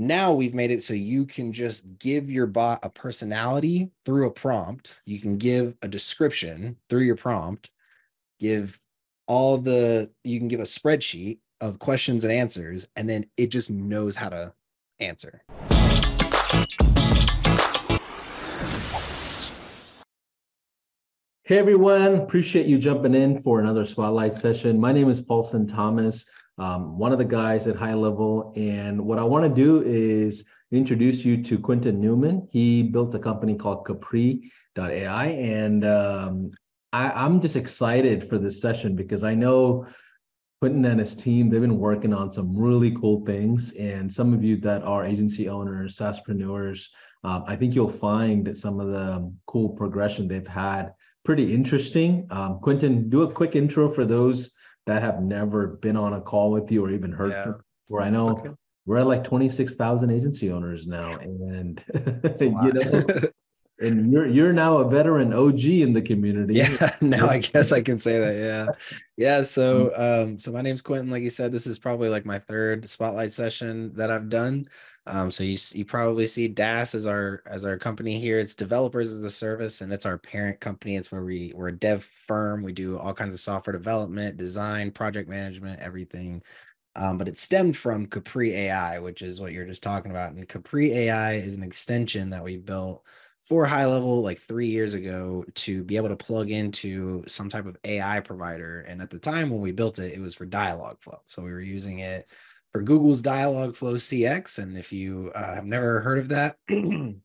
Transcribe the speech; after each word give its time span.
now 0.00 0.32
we've 0.32 0.54
made 0.54 0.70
it 0.70 0.82
so 0.82 0.94
you 0.94 1.26
can 1.26 1.52
just 1.52 1.98
give 1.98 2.30
your 2.30 2.46
bot 2.46 2.80
a 2.82 2.88
personality 2.88 3.90
through 4.06 4.26
a 4.26 4.30
prompt. 4.30 5.02
You 5.04 5.20
can 5.20 5.36
give 5.36 5.74
a 5.82 5.88
description 5.88 6.76
through 6.88 7.02
your 7.02 7.16
prompt, 7.16 7.70
give 8.38 8.80
all 9.26 9.58
the, 9.58 10.08
you 10.24 10.38
can 10.38 10.48
give 10.48 10.60
a 10.60 10.62
spreadsheet 10.62 11.40
of 11.60 11.78
questions 11.78 12.24
and 12.24 12.32
answers, 12.32 12.88
and 12.96 13.10
then 13.10 13.26
it 13.36 13.48
just 13.48 13.70
knows 13.70 14.16
how 14.16 14.30
to 14.30 14.54
answer. 15.00 15.42
Hey 21.44 21.58
everyone, 21.58 22.14
appreciate 22.14 22.64
you 22.66 22.78
jumping 22.78 23.14
in 23.14 23.38
for 23.38 23.60
another 23.60 23.84
spotlight 23.84 24.32
session. 24.32 24.80
My 24.80 24.92
name 24.92 25.10
is 25.10 25.20
Paulson 25.20 25.66
Thomas 25.66 26.24
um, 26.60 26.98
one 26.98 27.10
of 27.10 27.18
the 27.18 27.24
guys 27.24 27.66
at 27.66 27.74
high 27.74 27.94
level. 27.94 28.52
And 28.54 29.00
what 29.00 29.18
I 29.18 29.24
want 29.24 29.44
to 29.44 29.48
do 29.48 29.82
is 29.82 30.44
introduce 30.70 31.24
you 31.24 31.42
to 31.42 31.58
Quinton 31.58 32.00
Newman. 32.00 32.46
He 32.52 32.82
built 32.82 33.14
a 33.14 33.18
company 33.18 33.54
called 33.56 33.86
Capri.ai. 33.86 35.26
And 35.26 35.84
um, 35.86 36.50
I, 36.92 37.24
am 37.24 37.40
just 37.40 37.56
excited 37.56 38.28
for 38.28 38.36
this 38.36 38.60
session 38.60 38.94
because 38.94 39.24
I 39.24 39.34
know 39.34 39.86
Quinton 40.60 40.84
and 40.84 41.00
his 41.00 41.14
team, 41.14 41.48
they've 41.48 41.62
been 41.62 41.78
working 41.78 42.12
on 42.12 42.30
some 42.30 42.54
really 42.54 42.90
cool 42.90 43.24
things. 43.24 43.72
And 43.72 44.12
some 44.12 44.34
of 44.34 44.44
you 44.44 44.58
that 44.58 44.82
are 44.82 45.06
agency 45.06 45.48
owners, 45.48 45.96
SaaSpreneurs, 45.96 46.88
um, 47.24 47.44
I 47.46 47.56
think 47.56 47.74
you'll 47.74 47.88
find 47.88 48.56
some 48.56 48.80
of 48.80 48.88
the 48.88 49.32
cool 49.46 49.70
progression 49.70 50.28
they've 50.28 50.46
had 50.46 50.92
pretty 51.24 51.54
interesting. 51.54 52.26
Um, 52.30 52.60
Quinton, 52.60 53.08
do 53.08 53.22
a 53.22 53.32
quick 53.32 53.56
intro 53.56 53.88
for 53.88 54.04
those 54.04 54.50
that 54.86 55.02
have 55.02 55.22
never 55.22 55.66
been 55.66 55.96
on 55.96 56.14
a 56.14 56.20
call 56.20 56.50
with 56.50 56.70
you 56.70 56.84
or 56.84 56.90
even 56.90 57.12
heard 57.12 57.30
yeah. 57.30 57.42
from 57.44 57.60
where 57.88 58.02
I 58.02 58.10
know 58.10 58.30
okay. 58.30 58.50
we're 58.86 58.98
at 58.98 59.06
like 59.06 59.24
26,000 59.24 60.10
agency 60.10 60.50
owners 60.50 60.86
now. 60.86 61.16
And 61.18 61.84
you 62.40 62.50
know, 62.50 63.28
and 63.80 64.12
you're 64.12 64.26
you're 64.26 64.52
now 64.52 64.78
a 64.78 64.88
veteran 64.88 65.32
OG 65.32 65.64
in 65.64 65.92
the 65.92 66.02
community. 66.02 66.54
Yeah, 66.54 66.96
now 67.00 67.26
I 67.28 67.38
guess 67.38 67.72
I 67.72 67.80
can 67.80 67.98
say 67.98 68.18
that. 68.18 68.36
Yeah, 68.36 68.66
yeah. 69.16 69.42
So, 69.42 69.92
um, 69.96 70.38
so 70.38 70.52
my 70.52 70.60
name's 70.60 70.82
Quinton. 70.82 71.10
Like 71.10 71.22
you 71.22 71.30
said, 71.30 71.50
this 71.50 71.66
is 71.66 71.78
probably 71.78 72.08
like 72.08 72.26
my 72.26 72.38
third 72.38 72.88
spotlight 72.88 73.32
session 73.32 73.92
that 73.94 74.10
I've 74.10 74.28
done. 74.28 74.66
Um, 75.06 75.30
so 75.30 75.42
you 75.44 75.56
you 75.72 75.84
probably 75.84 76.26
see 76.26 76.46
DAS 76.46 76.94
as 76.94 77.06
our 77.06 77.42
as 77.46 77.64
our 77.64 77.78
company 77.78 78.18
here. 78.18 78.38
It's 78.38 78.54
developers 78.54 79.12
as 79.12 79.24
a 79.24 79.30
service, 79.30 79.80
and 79.80 79.92
it's 79.92 80.06
our 80.06 80.18
parent 80.18 80.60
company. 80.60 80.96
It's 80.96 81.10
where 81.10 81.24
we 81.24 81.52
we're 81.54 81.68
a 81.68 81.76
dev 81.76 82.04
firm. 82.28 82.62
We 82.62 82.72
do 82.72 82.98
all 82.98 83.14
kinds 83.14 83.34
of 83.34 83.40
software 83.40 83.72
development, 83.72 84.36
design, 84.36 84.90
project 84.90 85.28
management, 85.28 85.80
everything. 85.80 86.42
Um, 86.96 87.18
but 87.18 87.28
it 87.28 87.38
stemmed 87.38 87.76
from 87.76 88.06
Capri 88.06 88.52
AI, 88.52 88.98
which 88.98 89.22
is 89.22 89.40
what 89.40 89.52
you're 89.52 89.64
just 89.64 89.82
talking 89.82 90.10
about. 90.10 90.32
And 90.32 90.48
Capri 90.48 90.92
AI 90.92 91.34
is 91.34 91.56
an 91.56 91.62
extension 91.62 92.30
that 92.30 92.42
we 92.42 92.56
built 92.56 93.04
for 93.42 93.64
high 93.64 93.86
level 93.86 94.20
like 94.20 94.38
three 94.38 94.68
years 94.68 94.94
ago 94.94 95.44
to 95.54 95.82
be 95.82 95.96
able 95.96 96.08
to 96.08 96.16
plug 96.16 96.50
into 96.50 97.24
some 97.26 97.48
type 97.48 97.66
of 97.66 97.76
AI 97.84 98.20
provider. 98.20 98.82
And 98.82 99.00
at 99.00 99.10
the 99.10 99.18
time 99.18 99.50
when 99.50 99.60
we 99.60 99.72
built 99.72 99.98
it, 99.98 100.12
it 100.12 100.20
was 100.20 100.34
for 100.34 100.46
Dialogflow. 100.46 101.20
So 101.26 101.42
we 101.42 101.50
were 101.50 101.60
using 101.60 102.00
it 102.00 102.28
for 102.72 102.82
Google's 102.82 103.22
Dialogflow 103.22 103.94
CX. 103.94 104.58
And 104.58 104.76
if 104.76 104.92
you 104.92 105.32
uh, 105.34 105.54
have 105.54 105.64
never 105.64 106.00
heard 106.00 106.18
of 106.18 106.28
that, 106.28 106.56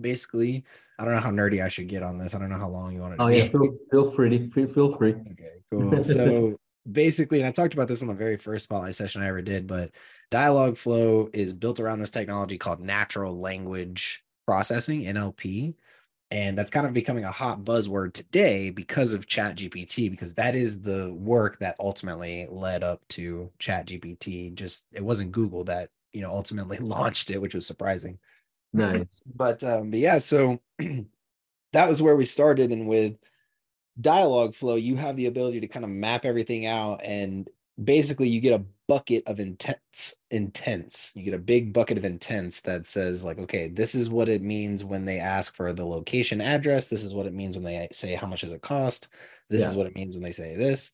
basically, 0.00 0.64
I 0.98 1.04
don't 1.04 1.14
know 1.14 1.20
how 1.20 1.30
nerdy 1.30 1.64
I 1.64 1.68
should 1.68 1.88
get 1.88 2.02
on 2.02 2.18
this. 2.18 2.34
I 2.34 2.40
don't 2.40 2.50
know 2.50 2.58
how 2.58 2.68
long 2.68 2.92
you 2.92 3.00
want 3.00 3.14
it. 3.14 3.20
Oh 3.20 3.28
yeah, 3.28 3.44
feel, 3.44 3.76
feel 3.90 4.10
free. 4.10 4.50
Feel, 4.50 4.66
feel 4.66 4.96
free. 4.96 5.12
Okay, 5.12 5.52
cool. 5.70 6.02
So 6.02 6.58
basically, 6.90 7.38
and 7.38 7.46
I 7.46 7.52
talked 7.52 7.74
about 7.74 7.86
this 7.86 8.02
on 8.02 8.08
the 8.08 8.14
very 8.14 8.38
first 8.38 8.64
spotlight 8.64 8.96
session 8.96 9.22
I 9.22 9.28
ever 9.28 9.42
did, 9.42 9.68
but 9.68 9.92
Dialogflow 10.32 11.30
is 11.32 11.54
built 11.54 11.78
around 11.78 12.00
this 12.00 12.10
technology 12.10 12.58
called 12.58 12.80
natural 12.80 13.38
language 13.38 14.23
processing 14.46 15.02
NLP 15.02 15.74
and 16.30 16.56
that's 16.56 16.70
kind 16.70 16.86
of 16.86 16.92
becoming 16.92 17.24
a 17.24 17.30
hot 17.30 17.64
buzzword 17.64 18.12
today 18.12 18.70
because 18.70 19.12
of 19.12 19.26
chat 19.26 19.56
gpt 19.56 20.10
because 20.10 20.34
that 20.34 20.54
is 20.54 20.80
the 20.80 21.12
work 21.12 21.58
that 21.58 21.76
ultimately 21.78 22.46
led 22.50 22.82
up 22.82 23.00
to 23.08 23.50
chat 23.58 23.86
gpt 23.86 24.54
just 24.54 24.86
it 24.92 25.04
wasn't 25.04 25.30
google 25.30 25.64
that 25.64 25.90
you 26.12 26.20
know 26.20 26.30
ultimately 26.30 26.76
launched 26.80 27.30
it 27.30 27.40
which 27.40 27.54
was 27.54 27.66
surprising. 27.66 28.18
Nice. 28.72 29.22
But 29.34 29.62
um 29.62 29.90
but 29.90 30.00
yeah 30.00 30.18
so 30.18 30.60
that 31.72 31.88
was 31.88 32.02
where 32.02 32.16
we 32.16 32.24
started 32.24 32.72
and 32.72 32.88
with 32.88 33.16
Dialogflow, 34.00 34.82
you 34.82 34.96
have 34.96 35.16
the 35.16 35.26
ability 35.26 35.60
to 35.60 35.68
kind 35.68 35.84
of 35.84 35.90
map 35.90 36.24
everything 36.24 36.66
out 36.66 37.00
and 37.04 37.48
basically 37.82 38.28
you 38.28 38.40
get 38.40 38.58
a 38.58 38.64
bucket 38.86 39.26
of 39.26 39.40
intents 39.40 40.14
intents. 40.30 41.10
You 41.14 41.24
get 41.24 41.34
a 41.34 41.38
big 41.38 41.72
bucket 41.72 41.96
of 41.96 42.04
intents 42.04 42.60
that 42.62 42.86
says 42.86 43.24
like 43.24 43.38
okay 43.38 43.68
this 43.68 43.94
is 43.94 44.10
what 44.10 44.28
it 44.28 44.42
means 44.42 44.84
when 44.84 45.04
they 45.04 45.18
ask 45.18 45.54
for 45.56 45.72
the 45.72 45.86
location 45.86 46.40
address. 46.40 46.86
This 46.86 47.02
is 47.02 47.14
what 47.14 47.26
it 47.26 47.34
means 47.34 47.56
when 47.56 47.64
they 47.64 47.88
say 47.92 48.14
how 48.14 48.26
much 48.26 48.42
does 48.42 48.52
it 48.52 48.62
cost? 48.62 49.08
This 49.48 49.62
yeah. 49.62 49.70
is 49.70 49.76
what 49.76 49.86
it 49.86 49.94
means 49.94 50.14
when 50.14 50.22
they 50.22 50.32
say 50.32 50.56
this. 50.56 50.92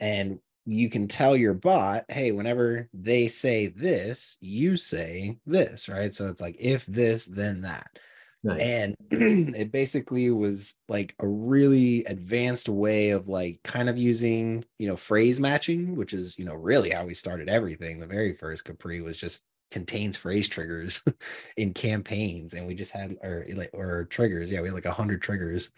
And 0.00 0.38
you 0.64 0.88
can 0.88 1.08
tell 1.08 1.36
your 1.36 1.54
bot 1.54 2.04
hey 2.08 2.30
whenever 2.30 2.88
they 2.94 3.26
say 3.26 3.66
this 3.66 4.36
you 4.40 4.76
say 4.76 5.36
this 5.46 5.88
right? 5.88 6.14
So 6.14 6.28
it's 6.28 6.40
like 6.40 6.56
if 6.58 6.86
this 6.86 7.26
then 7.26 7.62
that 7.62 7.98
Nice. 8.44 8.60
And 8.60 8.96
it 9.56 9.70
basically 9.70 10.30
was 10.30 10.76
like 10.88 11.14
a 11.20 11.28
really 11.28 12.04
advanced 12.04 12.68
way 12.68 13.10
of 13.10 13.28
like 13.28 13.60
kind 13.62 13.88
of 13.88 13.96
using, 13.96 14.64
you 14.78 14.88
know, 14.88 14.96
phrase 14.96 15.38
matching, 15.40 15.94
which 15.94 16.12
is, 16.12 16.36
you 16.38 16.44
know, 16.44 16.54
really 16.54 16.90
how 16.90 17.04
we 17.04 17.14
started 17.14 17.48
everything. 17.48 18.00
The 18.00 18.06
very 18.06 18.34
first 18.34 18.64
Capri 18.64 19.00
was 19.00 19.18
just 19.18 19.42
contains 19.70 20.16
phrase 20.16 20.48
triggers 20.48 21.02
in 21.56 21.72
campaigns 21.72 22.54
and 22.54 22.66
we 22.66 22.74
just 22.74 22.92
had 22.92 23.16
or 23.22 23.46
like 23.54 23.70
or 23.72 24.06
triggers. 24.06 24.50
Yeah, 24.50 24.60
we 24.60 24.68
had 24.68 24.74
like 24.74 24.86
a 24.86 24.92
hundred 24.92 25.22
triggers. 25.22 25.70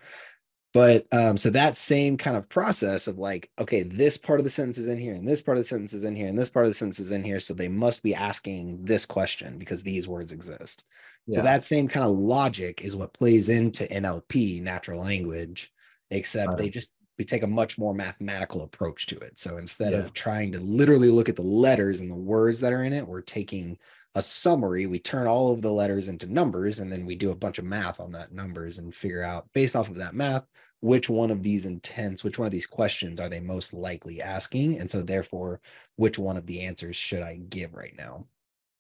But 0.75 1.07
um, 1.12 1.37
so 1.37 1.51
that 1.51 1.79
same 1.79 2.17
kind 2.17 2.37
of 2.37 2.49
process 2.49 3.07
of 3.07 3.17
like, 3.17 3.49
okay, 3.61 3.85
this 3.85 4.19
part 4.19 4.41
of 4.41 4.45
the 4.45 4.51
sentence 4.51 4.77
is 4.77 4.89
in 4.89 4.99
here, 4.99 5.15
and 5.15 5.27
this 5.27 5.41
part 5.41 5.57
of 5.57 5.61
the 5.61 5.69
sentence 5.69 5.93
is 5.93 6.05
in 6.05 6.17
here, 6.17 6.27
and 6.27 6.37
this 6.37 6.51
part 6.51 6.67
of 6.67 6.71
the 6.71 6.75
sentence 6.75 6.99
is 6.99 7.12
in 7.12 7.23
here. 7.23 7.39
So 7.39 7.55
they 7.55 7.69
must 7.69 8.03
be 8.03 8.12
asking 8.12 8.84
this 8.84 9.07
question 9.07 9.57
because 9.57 9.84
these 9.84 10.09
words 10.09 10.33
exist. 10.33 10.83
Yeah. 11.29 11.37
So 11.37 11.43
that 11.43 11.63
same 11.63 11.87
kind 11.87 12.05
of 12.05 12.17
logic 12.17 12.83
is 12.84 12.97
what 12.97 13.15
plays 13.15 13.49
into 13.49 13.84
NLP, 13.84 14.61
natural 14.63 15.01
language, 15.01 15.73
except 16.11 16.49
right. 16.49 16.59
they 16.59 16.69
just 16.71 16.97
we 17.19 17.25
take 17.25 17.45
a 17.45 17.47
much 17.47 17.79
more 17.79 17.95
mathematical 17.95 18.63
approach 18.63 19.07
to 19.07 19.19
it. 19.19 19.39
So 19.39 19.59
instead 19.59 19.93
yeah. 19.93 20.01
of 20.01 20.13
trying 20.13 20.51
to 20.53 20.59
literally 20.59 21.09
look 21.09 21.29
at 21.29 21.37
the 21.37 21.43
letters 21.43 22.01
and 22.01 22.11
the 22.11 22.17
words 22.17 22.59
that 22.61 22.73
are 22.73 22.83
in 22.83 22.93
it, 22.93 23.07
we're 23.07 23.21
taking 23.21 23.79
a 24.17 24.23
summary. 24.23 24.87
We 24.87 24.99
turn 24.99 25.29
all 25.29 25.53
of 25.53 25.63
the 25.63 25.73
letters 25.73 26.09
into 26.09 26.33
numbers, 26.33 26.81
and 26.81 26.91
then 26.91 27.07
we 27.07 27.15
do 27.15 27.31
a 27.31 27.37
bunch 27.37 27.61
of 27.61 27.65
math 27.65 28.01
on 28.01 28.11
that 28.13 28.33
numbers 28.33 28.79
and 28.79 28.93
figure 28.93 29.23
out 29.23 29.49
based 29.53 29.77
off 29.77 29.89
of 29.89 29.97
that 29.97 30.15
math 30.15 30.45
which 30.84 31.09
one 31.09 31.31
of 31.31 31.43
these 31.43 31.65
intents, 31.65 32.22
which 32.22 32.39
one 32.39 32.45
of 32.45 32.53
these 32.53 32.67
questions 32.67 33.19
are 33.19 33.31
they 33.31 33.41
most 33.41 33.72
likely 33.72 34.21
asking, 34.21 34.78
and 34.78 34.91
so 34.91 35.00
therefore, 35.00 35.62
which 35.97 36.19
one 36.19 36.37
of 36.37 36.45
the 36.45 36.61
answers 36.61 36.95
should 36.95 37.22
I 37.22 37.37
give 37.37 37.72
right 37.72 37.95
now? 37.97 38.27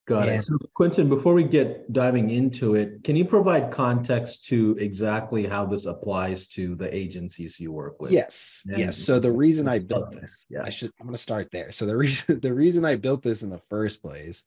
Got 0.06 0.28
it. 0.28 0.44
So, 0.44 0.58
Quinton, 0.74 1.08
before 1.08 1.32
we 1.32 1.44
get 1.44 1.90
diving 1.94 2.28
into 2.28 2.74
it, 2.74 3.02
can 3.04 3.16
you 3.16 3.24
provide 3.24 3.70
context 3.70 4.44
to 4.48 4.76
exactly 4.78 5.46
how 5.46 5.64
this 5.64 5.86
applies 5.86 6.46
to 6.48 6.74
the 6.74 6.94
agencies 6.94 7.58
you 7.58 7.72
work 7.72 7.98
with? 8.02 8.12
Yes. 8.12 8.64
And 8.66 8.76
yes. 8.76 8.98
So 8.98 9.18
the 9.18 9.32
reason 9.32 9.66
I 9.66 9.78
built 9.78 10.12
this, 10.12 10.44
yeah. 10.50 10.62
I 10.62 10.68
should 10.68 10.90
I'm 11.00 11.06
going 11.06 11.14
to 11.14 11.22
start 11.22 11.48
there. 11.52 11.72
So 11.72 11.86
the 11.86 11.96
reason 11.96 12.38
the 12.40 12.52
reason 12.52 12.84
I 12.84 12.96
built 12.96 13.22
this 13.22 13.42
in 13.42 13.48
the 13.48 13.62
first 13.70 14.02
place 14.02 14.44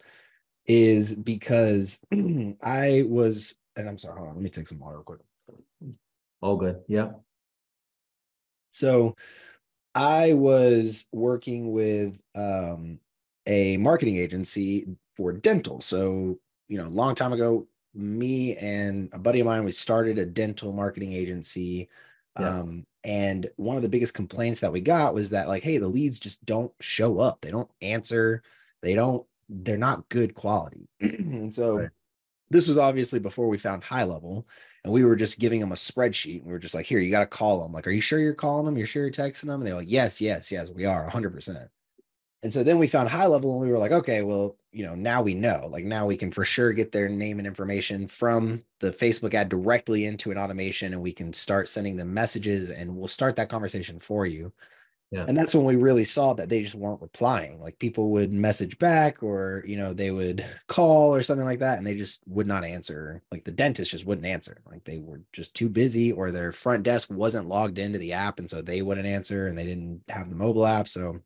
is 0.68 1.16
because 1.16 2.04
I 2.62 3.04
was 3.08 3.58
and 3.76 3.90
I'm 3.90 3.98
sorry, 3.98 4.20
hold 4.20 4.30
on, 4.30 4.36
let 4.36 4.44
me 4.44 4.52
take 4.52 4.68
some 4.68 4.78
water 4.78 4.98
real 4.98 5.04
quick. 5.04 5.20
All 6.40 6.58
good. 6.58 6.82
Yeah. 6.88 7.14
So 8.78 9.16
I 9.96 10.34
was 10.34 11.08
working 11.12 11.72
with 11.72 12.20
um 12.36 13.00
a 13.48 13.78
marketing 13.78 14.18
agency 14.18 14.86
for 15.16 15.34
dental. 15.34 15.82
So, 15.82 16.38
you 16.68 16.78
know, 16.78 16.88
a 16.88 16.90
long 16.90 17.16
time 17.16 17.34
ago, 17.34 17.68
me 17.96 18.56
and 18.58 19.10
a 19.14 19.18
buddy 19.18 19.40
of 19.40 19.48
mine, 19.48 19.64
we 19.64 19.72
started 19.72 20.20
a 20.20 20.26
dental 20.26 20.72
marketing 20.72 21.14
agency. 21.14 21.90
Yeah. 22.40 22.60
Um, 22.60 22.86
and 23.04 23.50
one 23.56 23.78
of 23.78 23.82
the 23.82 23.90
biggest 23.90 24.14
complaints 24.14 24.60
that 24.60 24.72
we 24.72 24.82
got 24.82 25.14
was 25.14 25.30
that, 25.32 25.48
like, 25.48 25.64
hey, 25.64 25.78
the 25.78 25.88
leads 25.88 26.20
just 26.20 26.46
don't 26.46 26.72
show 26.82 27.20
up. 27.20 27.42
They 27.42 27.52
don't 27.52 27.70
answer. 27.82 28.44
They 28.82 28.94
don't, 28.94 29.26
they're 29.50 29.78
not 29.78 30.10
good 30.10 30.36
quality. 30.36 30.90
and 31.00 31.54
so 31.54 31.78
right. 31.78 31.90
This 32.50 32.68
was 32.68 32.78
obviously 32.78 33.20
before 33.20 33.48
we 33.48 33.58
found 33.58 33.84
high 33.84 34.04
level. 34.04 34.48
And 34.84 34.94
we 34.94 35.04
were 35.04 35.18
just 35.18 35.40
giving 35.40 35.60
them 35.60 35.74
a 35.74 35.76
spreadsheet. 35.76 36.38
And 36.38 36.46
we 36.46 36.54
were 36.54 36.60
just 36.60 36.76
like, 36.76 36.86
here, 36.86 37.00
you 37.00 37.12
got 37.12 37.20
to 37.20 37.26
call 37.26 37.62
them. 37.62 37.74
Like, 37.74 37.88
are 37.88 37.92
you 37.92 38.02
sure 38.02 38.20
you're 38.20 38.34
calling 38.34 38.66
them? 38.66 38.78
You're 38.78 38.88
sure 38.88 39.04
you're 39.04 39.12
texting 39.12 39.48
them? 39.48 39.62
And 39.62 39.68
they're 39.68 39.76
like, 39.76 39.92
yes, 39.92 40.22
yes, 40.22 40.52
yes, 40.52 40.70
we 40.70 40.86
are 40.86 41.10
100%. 41.10 41.68
And 42.44 42.54
so 42.54 42.64
then 42.64 42.78
we 42.78 42.88
found 42.88 43.10
high 43.10 43.26
level 43.26 43.52
and 43.52 43.62
we 43.62 43.72
were 43.72 43.80
like, 43.80 43.92
okay, 43.92 44.22
well, 44.22 44.56
you 44.72 44.86
know, 44.86 44.94
now 44.94 45.24
we 45.24 45.34
know, 45.34 45.68
like 45.72 45.86
now 45.86 46.06
we 46.06 46.16
can 46.16 46.32
for 46.32 46.46
sure 46.46 46.72
get 46.72 46.92
their 46.92 47.10
name 47.10 47.40
and 47.40 47.48
information 47.48 48.08
from 48.08 48.64
the 48.80 48.92
Facebook 48.92 49.34
ad 49.34 49.50
directly 49.50 50.06
into 50.06 50.30
an 50.32 50.38
automation 50.38 50.94
and 50.94 51.02
we 51.02 51.12
can 51.12 51.34
start 51.34 51.68
sending 51.68 51.96
them 51.96 52.14
messages 52.14 52.70
and 52.70 52.96
we'll 52.96 53.08
start 53.08 53.36
that 53.38 53.50
conversation 53.50 54.00
for 54.00 54.28
you. 54.28 54.54
Yeah. 55.12 55.24
And 55.26 55.38
that's 55.38 55.56
when 55.56 55.64
we 55.64 55.78
really 55.78 56.04
saw 56.04 56.34
that 56.34 56.50
they 56.50 56.62
just 56.62 56.76
weren't 56.76 57.02
replying. 57.02 57.62
Like 57.62 57.80
people 57.80 58.10
would 58.12 58.34
message 58.34 58.78
back 58.78 59.24
or, 59.24 59.64
you 59.66 59.78
know, 59.78 59.94
they 59.94 60.12
would 60.12 60.46
call 60.68 61.16
or 61.16 61.22
something 61.22 61.46
like 61.46 61.60
that 61.60 61.78
and 61.78 61.88
they 61.88 61.96
just 61.96 62.24
would 62.28 62.48
not 62.48 62.66
answer. 62.66 63.22
Like 63.32 63.46
the 63.46 63.52
dentist 63.52 63.92
just 63.92 64.06
wouldn't 64.06 64.28
answer. 64.28 64.58
Like 64.70 64.84
they 64.84 64.98
were 64.98 65.22
just 65.32 65.56
too 65.56 65.70
busy 65.70 66.12
or 66.12 66.32
their 66.32 66.52
front 66.52 66.84
desk 66.84 67.10
wasn't 67.10 67.48
logged 67.48 67.80
into 67.80 68.00
the 68.00 68.14
app 68.14 68.40
and 68.40 68.50
so 68.50 68.62
they 68.62 68.82
wouldn't 68.82 69.08
answer 69.08 69.48
and 69.48 69.58
they 69.58 69.66
didn't 69.66 70.02
have 70.10 70.30
the 70.30 70.36
mobile 70.36 70.68
app. 70.68 70.90
So 70.90 71.20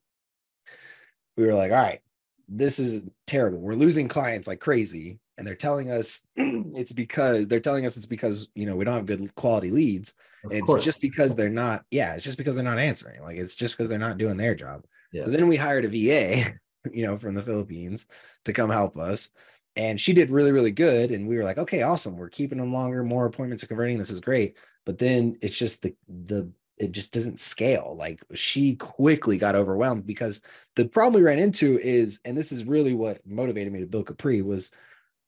we 1.36 1.48
were 1.48 1.56
like, 1.56 1.72
all 1.72 1.78
right, 1.78 2.02
this 2.48 2.78
is 2.78 3.08
terrible. 3.26 3.60
We're 3.60 3.74
losing 3.74 4.08
clients 4.08 4.48
like 4.48 4.60
crazy. 4.60 5.20
And 5.38 5.48
they're 5.48 5.56
telling 5.56 5.90
us 5.90 6.24
it's 6.36 6.92
because 6.92 7.48
they're 7.48 7.60
telling 7.60 7.88
us 7.88 7.98
it's 7.98 8.06
because, 8.06 8.48
you 8.54 8.68
know, 8.68 8.76
we 8.76 8.86
don't 8.86 8.94
have 8.94 9.06
good 9.08 9.34
quality 9.34 9.72
leads. 9.72 10.14
Of 10.44 10.52
It's 10.52 10.66
course. 10.66 10.84
just 10.84 11.02
because 11.02 11.36
they're 11.36 11.50
not, 11.50 11.84
yeah, 11.92 12.16
it's 12.16 12.24
just 12.24 12.38
because 12.38 12.56
they're 12.56 12.64
not 12.64 12.80
answering. 12.80 13.22
Like 13.22 13.38
it's 13.38 13.56
just 13.56 13.76
because 13.76 13.90
they're 13.90 14.00
not 14.00 14.18
doing 14.18 14.38
their 14.38 14.56
job. 14.56 14.86
Yeah. 15.12 15.24
So 15.24 15.32
then 15.32 15.48
we 15.48 15.58
hired 15.58 15.86
a 15.86 15.90
VA, 15.90 16.54
you 16.92 17.06
know, 17.06 17.18
from 17.18 17.36
the 17.36 17.44
Philippines 17.44 18.06
to 18.46 18.54
come 18.54 18.70
help 18.70 18.98
us. 18.98 19.30
And 19.76 20.00
she 20.00 20.14
did 20.14 20.30
really, 20.30 20.52
really 20.52 20.72
good. 20.72 21.12
And 21.12 21.28
we 21.28 21.38
were 21.38 21.44
like, 21.44 21.58
okay, 21.58 21.82
awesome. 21.82 22.18
We're 22.18 22.30
keeping 22.30 22.58
them 22.58 22.74
longer, 22.74 23.04
more 23.04 23.26
appointments 23.26 23.64
are 23.64 23.68
converting. 23.68 23.98
This 23.98 24.12
is 24.12 24.20
great. 24.20 24.58
But 24.86 24.98
then 24.98 25.38
it's 25.42 25.58
just 25.58 25.84
the 25.84 25.96
the 26.08 26.52
it 26.78 26.92
just 26.92 27.14
doesn't 27.14 27.40
scale. 27.40 27.96
Like 27.98 28.24
she 28.34 28.76
quickly 28.76 29.38
got 29.38 29.56
overwhelmed 29.56 30.06
because 30.06 30.42
the 30.76 30.88
problem 30.88 31.22
we 31.22 31.28
ran 31.28 31.38
into 31.38 31.80
is, 31.80 32.20
and 32.26 32.36
this 32.36 32.52
is 32.52 32.66
really 32.66 32.94
what 32.94 33.26
motivated 33.26 33.72
me 33.72 33.82
to 33.82 33.86
build 33.86 34.08
Capri 34.08 34.42
was 34.42 34.72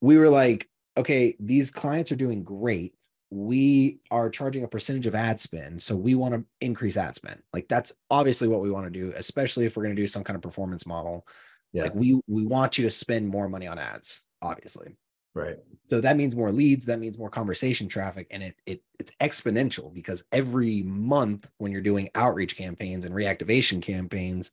we 0.02 0.18
were 0.18 0.30
like, 0.30 0.68
okay, 0.98 1.36
these 1.40 1.70
clients 1.72 2.12
are 2.12 2.16
doing 2.18 2.44
great. 2.44 2.94
We 3.34 3.98
are 4.12 4.30
charging 4.30 4.64
a 4.64 4.68
percentage 4.68 5.08
of 5.08 5.16
ad 5.16 5.40
spend. 5.40 5.82
So 5.82 5.96
we 5.96 6.14
want 6.14 6.36
to 6.36 6.46
increase 6.62 6.98
ad 6.98 7.16
spend. 7.16 7.42
Like 7.52 7.68
that's 7.68 7.92
obviously 8.12 8.48
what 8.48 8.62
we 8.62 8.70
want 8.70 8.86
to 8.86 8.92
do, 8.92 9.12
especially 9.16 9.66
if 9.66 9.76
we're 9.76 9.84
going 9.84 9.96
to 9.96 10.02
do 10.02 10.08
some 10.08 10.24
kind 10.24 10.36
of 10.36 10.44
performance 10.44 10.86
model. 10.86 11.26
Yeah. 11.72 11.84
Like 11.84 11.96
we 11.96 12.22
we 12.28 12.46
want 12.46 12.78
you 12.78 12.84
to 12.84 12.92
spend 12.92 13.28
more 13.28 13.50
money 13.50 13.66
on 13.66 13.80
ads, 13.80 14.22
obviously. 14.44 14.98
Right. 15.34 15.58
So 15.90 16.00
that 16.00 16.16
means 16.16 16.36
more 16.36 16.52
leads, 16.52 16.86
that 16.86 17.00
means 17.00 17.18
more 17.18 17.32
conversation 17.32 17.88
traffic, 17.88 18.28
and 18.30 18.44
it 18.44 18.56
it 18.68 18.84
it's 19.00 19.12
exponential 19.20 19.92
because 19.92 20.24
every 20.32 20.84
month 20.84 21.50
when 21.58 21.72
you're 21.72 21.82
doing 21.82 22.10
outreach 22.14 22.56
campaigns 22.56 23.04
and 23.04 23.16
reactivation 23.16 23.82
campaigns, 23.82 24.52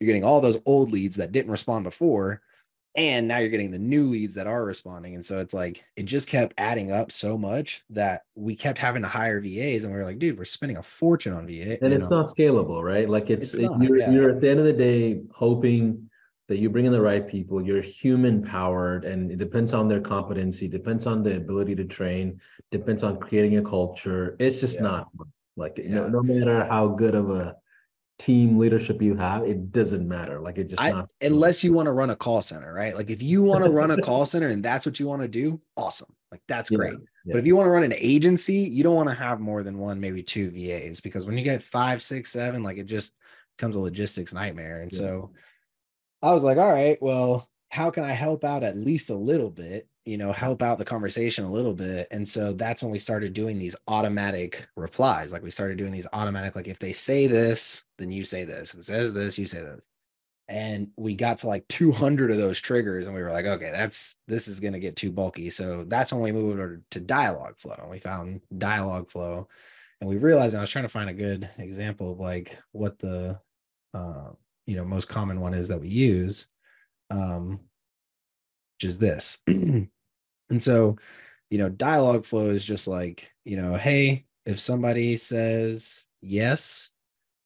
you're 0.00 0.06
getting 0.06 0.24
all 0.24 0.40
those 0.40 0.58
old 0.64 0.90
leads 0.90 1.16
that 1.16 1.32
didn't 1.32 1.50
respond 1.50 1.84
before, 1.84 2.40
and 2.96 3.26
now 3.26 3.38
you're 3.38 3.48
getting 3.50 3.70
the 3.70 3.78
new 3.78 4.04
leads 4.06 4.34
that 4.34 4.46
are 4.46 4.64
responding. 4.64 5.14
And 5.14 5.24
so 5.24 5.40
it's 5.40 5.54
like 5.54 5.84
it 5.96 6.04
just 6.04 6.28
kept 6.28 6.54
adding 6.58 6.92
up 6.92 7.10
so 7.10 7.36
much 7.36 7.82
that 7.90 8.22
we 8.34 8.54
kept 8.54 8.78
having 8.78 9.02
to 9.02 9.08
hire 9.08 9.40
VAs, 9.40 9.84
and 9.84 9.92
we 9.92 9.98
were 9.98 10.04
like, 10.04 10.18
dude, 10.18 10.38
we're 10.38 10.44
spending 10.44 10.76
a 10.76 10.82
fortune 10.82 11.32
on 11.32 11.46
VA. 11.46 11.82
And 11.82 11.92
it's 11.92 12.10
know? 12.10 12.18
not 12.18 12.26
scalable, 12.36 12.82
right? 12.82 13.08
Like 13.08 13.30
it's, 13.30 13.54
It's 13.54 13.62
not, 13.70 13.82
you're, 13.82 13.98
yeah. 13.98 14.10
you're 14.10 14.30
at 14.30 14.40
the 14.40 14.50
end 14.50 14.60
of 14.60 14.66
the 14.66 14.72
day 14.72 15.22
hoping 15.32 16.08
that 16.46 16.58
you 16.58 16.68
bring 16.68 16.84
in 16.84 16.92
the 16.92 17.00
right 17.00 17.26
people. 17.26 17.62
You're 17.62 17.80
human 17.80 18.42
powered, 18.42 19.04
and 19.04 19.30
it 19.30 19.38
depends 19.38 19.72
on 19.72 19.88
their 19.88 20.00
competency, 20.00 20.68
depends 20.68 21.06
on 21.06 21.22
the 21.22 21.36
ability 21.36 21.74
to 21.76 21.84
train, 21.84 22.40
depends 22.70 23.02
on 23.02 23.18
creating 23.18 23.56
a 23.58 23.62
culture. 23.62 24.36
It's 24.38 24.60
just 24.60 24.76
Yeah. 24.76 24.82
not 24.82 25.08
like 25.56 25.78
Yeah. 25.78 26.06
no, 26.06 26.08
no 26.08 26.22
matter 26.22 26.64
how 26.64 26.88
good 26.88 27.14
of 27.14 27.30
a 27.30 27.56
team 28.18 28.58
leadership 28.58 29.02
you 29.02 29.16
have, 29.16 29.44
it 29.44 29.72
doesn't 29.72 30.06
matter. 30.06 30.40
Like 30.40 30.58
it 30.58 30.68
just 30.68 30.82
I, 30.82 30.90
not 30.92 31.10
unless 31.20 31.64
you 31.64 31.72
want 31.72 31.86
to 31.86 31.92
run 31.92 32.10
a 32.10 32.16
call 32.16 32.42
center, 32.42 32.72
right? 32.72 32.94
Like 32.94 33.10
if 33.10 33.22
you 33.22 33.42
want 33.42 33.64
to 33.64 33.70
run 33.70 33.90
a 33.90 34.00
call 34.00 34.24
center 34.26 34.48
and 34.48 34.62
that's 34.62 34.86
what 34.86 35.00
you 35.00 35.06
want 35.06 35.22
to 35.22 35.28
do, 35.28 35.60
awesome. 35.76 36.14
Like 36.30 36.42
that's 36.48 36.70
Yeah, 36.70 36.78
great. 36.78 36.98
yeah. 37.24 37.32
But 37.32 37.38
if 37.38 37.46
you 37.46 37.56
want 37.56 37.66
to 37.66 37.70
run 37.70 37.84
an 37.84 37.94
agency, 37.96 38.58
you 38.58 38.82
don't 38.82 38.94
want 38.96 39.08
to 39.08 39.14
have 39.14 39.40
more 39.40 39.62
than 39.62 39.78
one, 39.78 40.00
maybe 40.00 40.22
two 40.22 40.50
VAs 40.50 41.00
because 41.00 41.26
when 41.26 41.36
you 41.38 41.44
get 41.44 41.62
five, 41.62 42.02
six, 42.02 42.30
seven, 42.30 42.62
like 42.62 42.78
it 42.78 42.86
just 42.86 43.14
becomes 43.56 43.76
a 43.76 43.80
logistics 43.80 44.32
nightmare. 44.34 44.80
And 44.82 44.92
Yeah. 44.92 44.98
so 44.98 45.32
I 46.22 46.32
was 46.32 46.44
like, 46.44 46.58
all 46.58 46.72
right, 46.72 46.98
well, 47.00 47.48
how 47.68 47.90
can 47.90 48.04
I 48.04 48.12
help 48.12 48.44
out 48.44 48.62
at 48.62 48.76
least 48.76 49.10
a 49.10 49.14
little 49.16 49.50
bit? 49.50 49.88
You 50.04 50.18
know, 50.18 50.32
help 50.32 50.62
out 50.62 50.78
the 50.78 50.84
conversation 50.84 51.44
a 51.44 51.52
little 51.52 51.72
bit. 51.72 52.08
And 52.10 52.28
so 52.28 52.52
that's 52.52 52.82
when 52.82 52.92
we 52.92 52.98
started 52.98 53.32
doing 53.32 53.58
these 53.58 53.76
automatic 53.88 54.68
replies. 54.76 55.32
Like 55.32 55.42
we 55.42 55.50
started 55.50 55.78
doing 55.78 55.92
these 55.92 56.06
automatic, 56.12 56.54
like 56.56 56.68
if 56.68 56.78
they 56.78 56.92
say 56.92 57.26
this, 57.26 57.84
then 57.98 58.12
you 58.12 58.24
say 58.24 58.44
this. 58.44 58.74
If 58.74 58.80
it 58.80 58.84
says 58.84 59.14
this, 59.14 59.38
you 59.38 59.46
say 59.46 59.62
this 59.62 59.88
and 60.48 60.88
we 60.96 61.14
got 61.14 61.38
to 61.38 61.46
like 61.46 61.66
200 61.68 62.30
of 62.30 62.36
those 62.36 62.60
triggers 62.60 63.06
and 63.06 63.16
we 63.16 63.22
were 63.22 63.30
like 63.30 63.46
okay 63.46 63.70
that's 63.70 64.16
this 64.28 64.46
is 64.46 64.60
going 64.60 64.74
to 64.74 64.78
get 64.78 64.96
too 64.96 65.10
bulky 65.10 65.48
so 65.48 65.84
that's 65.88 66.12
when 66.12 66.22
we 66.22 66.32
moved 66.32 66.58
over 66.58 66.82
to 66.90 67.00
Dialogflow 67.00 67.80
and 67.80 67.90
we 67.90 67.98
found 67.98 68.40
Dialogflow 68.54 69.46
and 70.00 70.10
we 70.10 70.16
realized 70.16 70.54
and 70.54 70.60
i 70.60 70.62
was 70.62 70.70
trying 70.70 70.84
to 70.84 70.90
find 70.90 71.08
a 71.08 71.14
good 71.14 71.48
example 71.58 72.12
of 72.12 72.20
like 72.20 72.58
what 72.72 72.98
the 72.98 73.38
uh 73.94 74.30
you 74.66 74.76
know 74.76 74.84
most 74.84 75.08
common 75.08 75.40
one 75.40 75.54
is 75.54 75.68
that 75.68 75.80
we 75.80 75.88
use 75.88 76.48
um 77.10 77.60
which 78.76 78.88
is 78.88 78.98
this 78.98 79.40
and 80.50 80.62
so 80.62 80.96
you 81.50 81.58
know 81.58 81.70
Dialogflow 81.70 82.50
is 82.50 82.64
just 82.64 82.88
like 82.88 83.32
you 83.44 83.56
know 83.56 83.76
hey 83.76 84.26
if 84.46 84.58
somebody 84.58 85.16
says 85.16 86.04
yes 86.20 86.90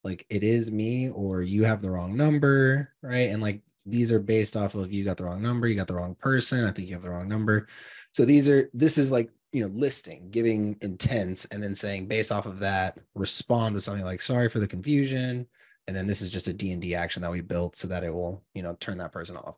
like 0.04 0.26
it 0.30 0.42
is 0.42 0.70
me 0.70 1.10
or 1.10 1.42
you 1.42 1.64
have 1.64 1.82
the 1.82 1.90
wrong 1.90 2.16
number, 2.16 2.92
right? 3.02 3.30
And 3.30 3.42
like 3.42 3.60
these 3.84 4.12
are 4.12 4.20
based 4.20 4.56
off 4.56 4.74
of 4.74 4.92
you 4.92 5.04
got 5.04 5.16
the 5.16 5.24
wrong 5.24 5.42
number, 5.42 5.66
you 5.66 5.74
got 5.74 5.86
the 5.86 5.94
wrong 5.94 6.14
person, 6.14 6.64
I 6.64 6.70
think 6.70 6.88
you 6.88 6.94
have 6.94 7.02
the 7.02 7.10
wrong 7.10 7.28
number. 7.28 7.66
So 8.12 8.24
these 8.24 8.48
are 8.48 8.70
this 8.72 8.98
is 8.98 9.10
like, 9.10 9.30
you 9.52 9.62
know, 9.62 9.68
listing, 9.74 10.30
giving 10.30 10.76
intents 10.82 11.46
and 11.46 11.62
then 11.62 11.74
saying 11.74 12.06
based 12.06 12.32
off 12.32 12.46
of 12.46 12.58
that 12.60 12.98
respond 13.14 13.74
with 13.74 13.84
something 13.84 14.04
like 14.04 14.20
sorry 14.20 14.48
for 14.48 14.60
the 14.60 14.68
confusion 14.68 15.46
and 15.86 15.96
then 15.96 16.06
this 16.06 16.20
is 16.20 16.30
just 16.30 16.48
a 16.48 16.52
D&D 16.52 16.94
action 16.94 17.22
that 17.22 17.30
we 17.30 17.40
built 17.40 17.76
so 17.76 17.88
that 17.88 18.04
it 18.04 18.12
will, 18.12 18.42
you 18.54 18.62
know, 18.62 18.76
turn 18.78 18.98
that 18.98 19.12
person 19.12 19.36
off. 19.36 19.56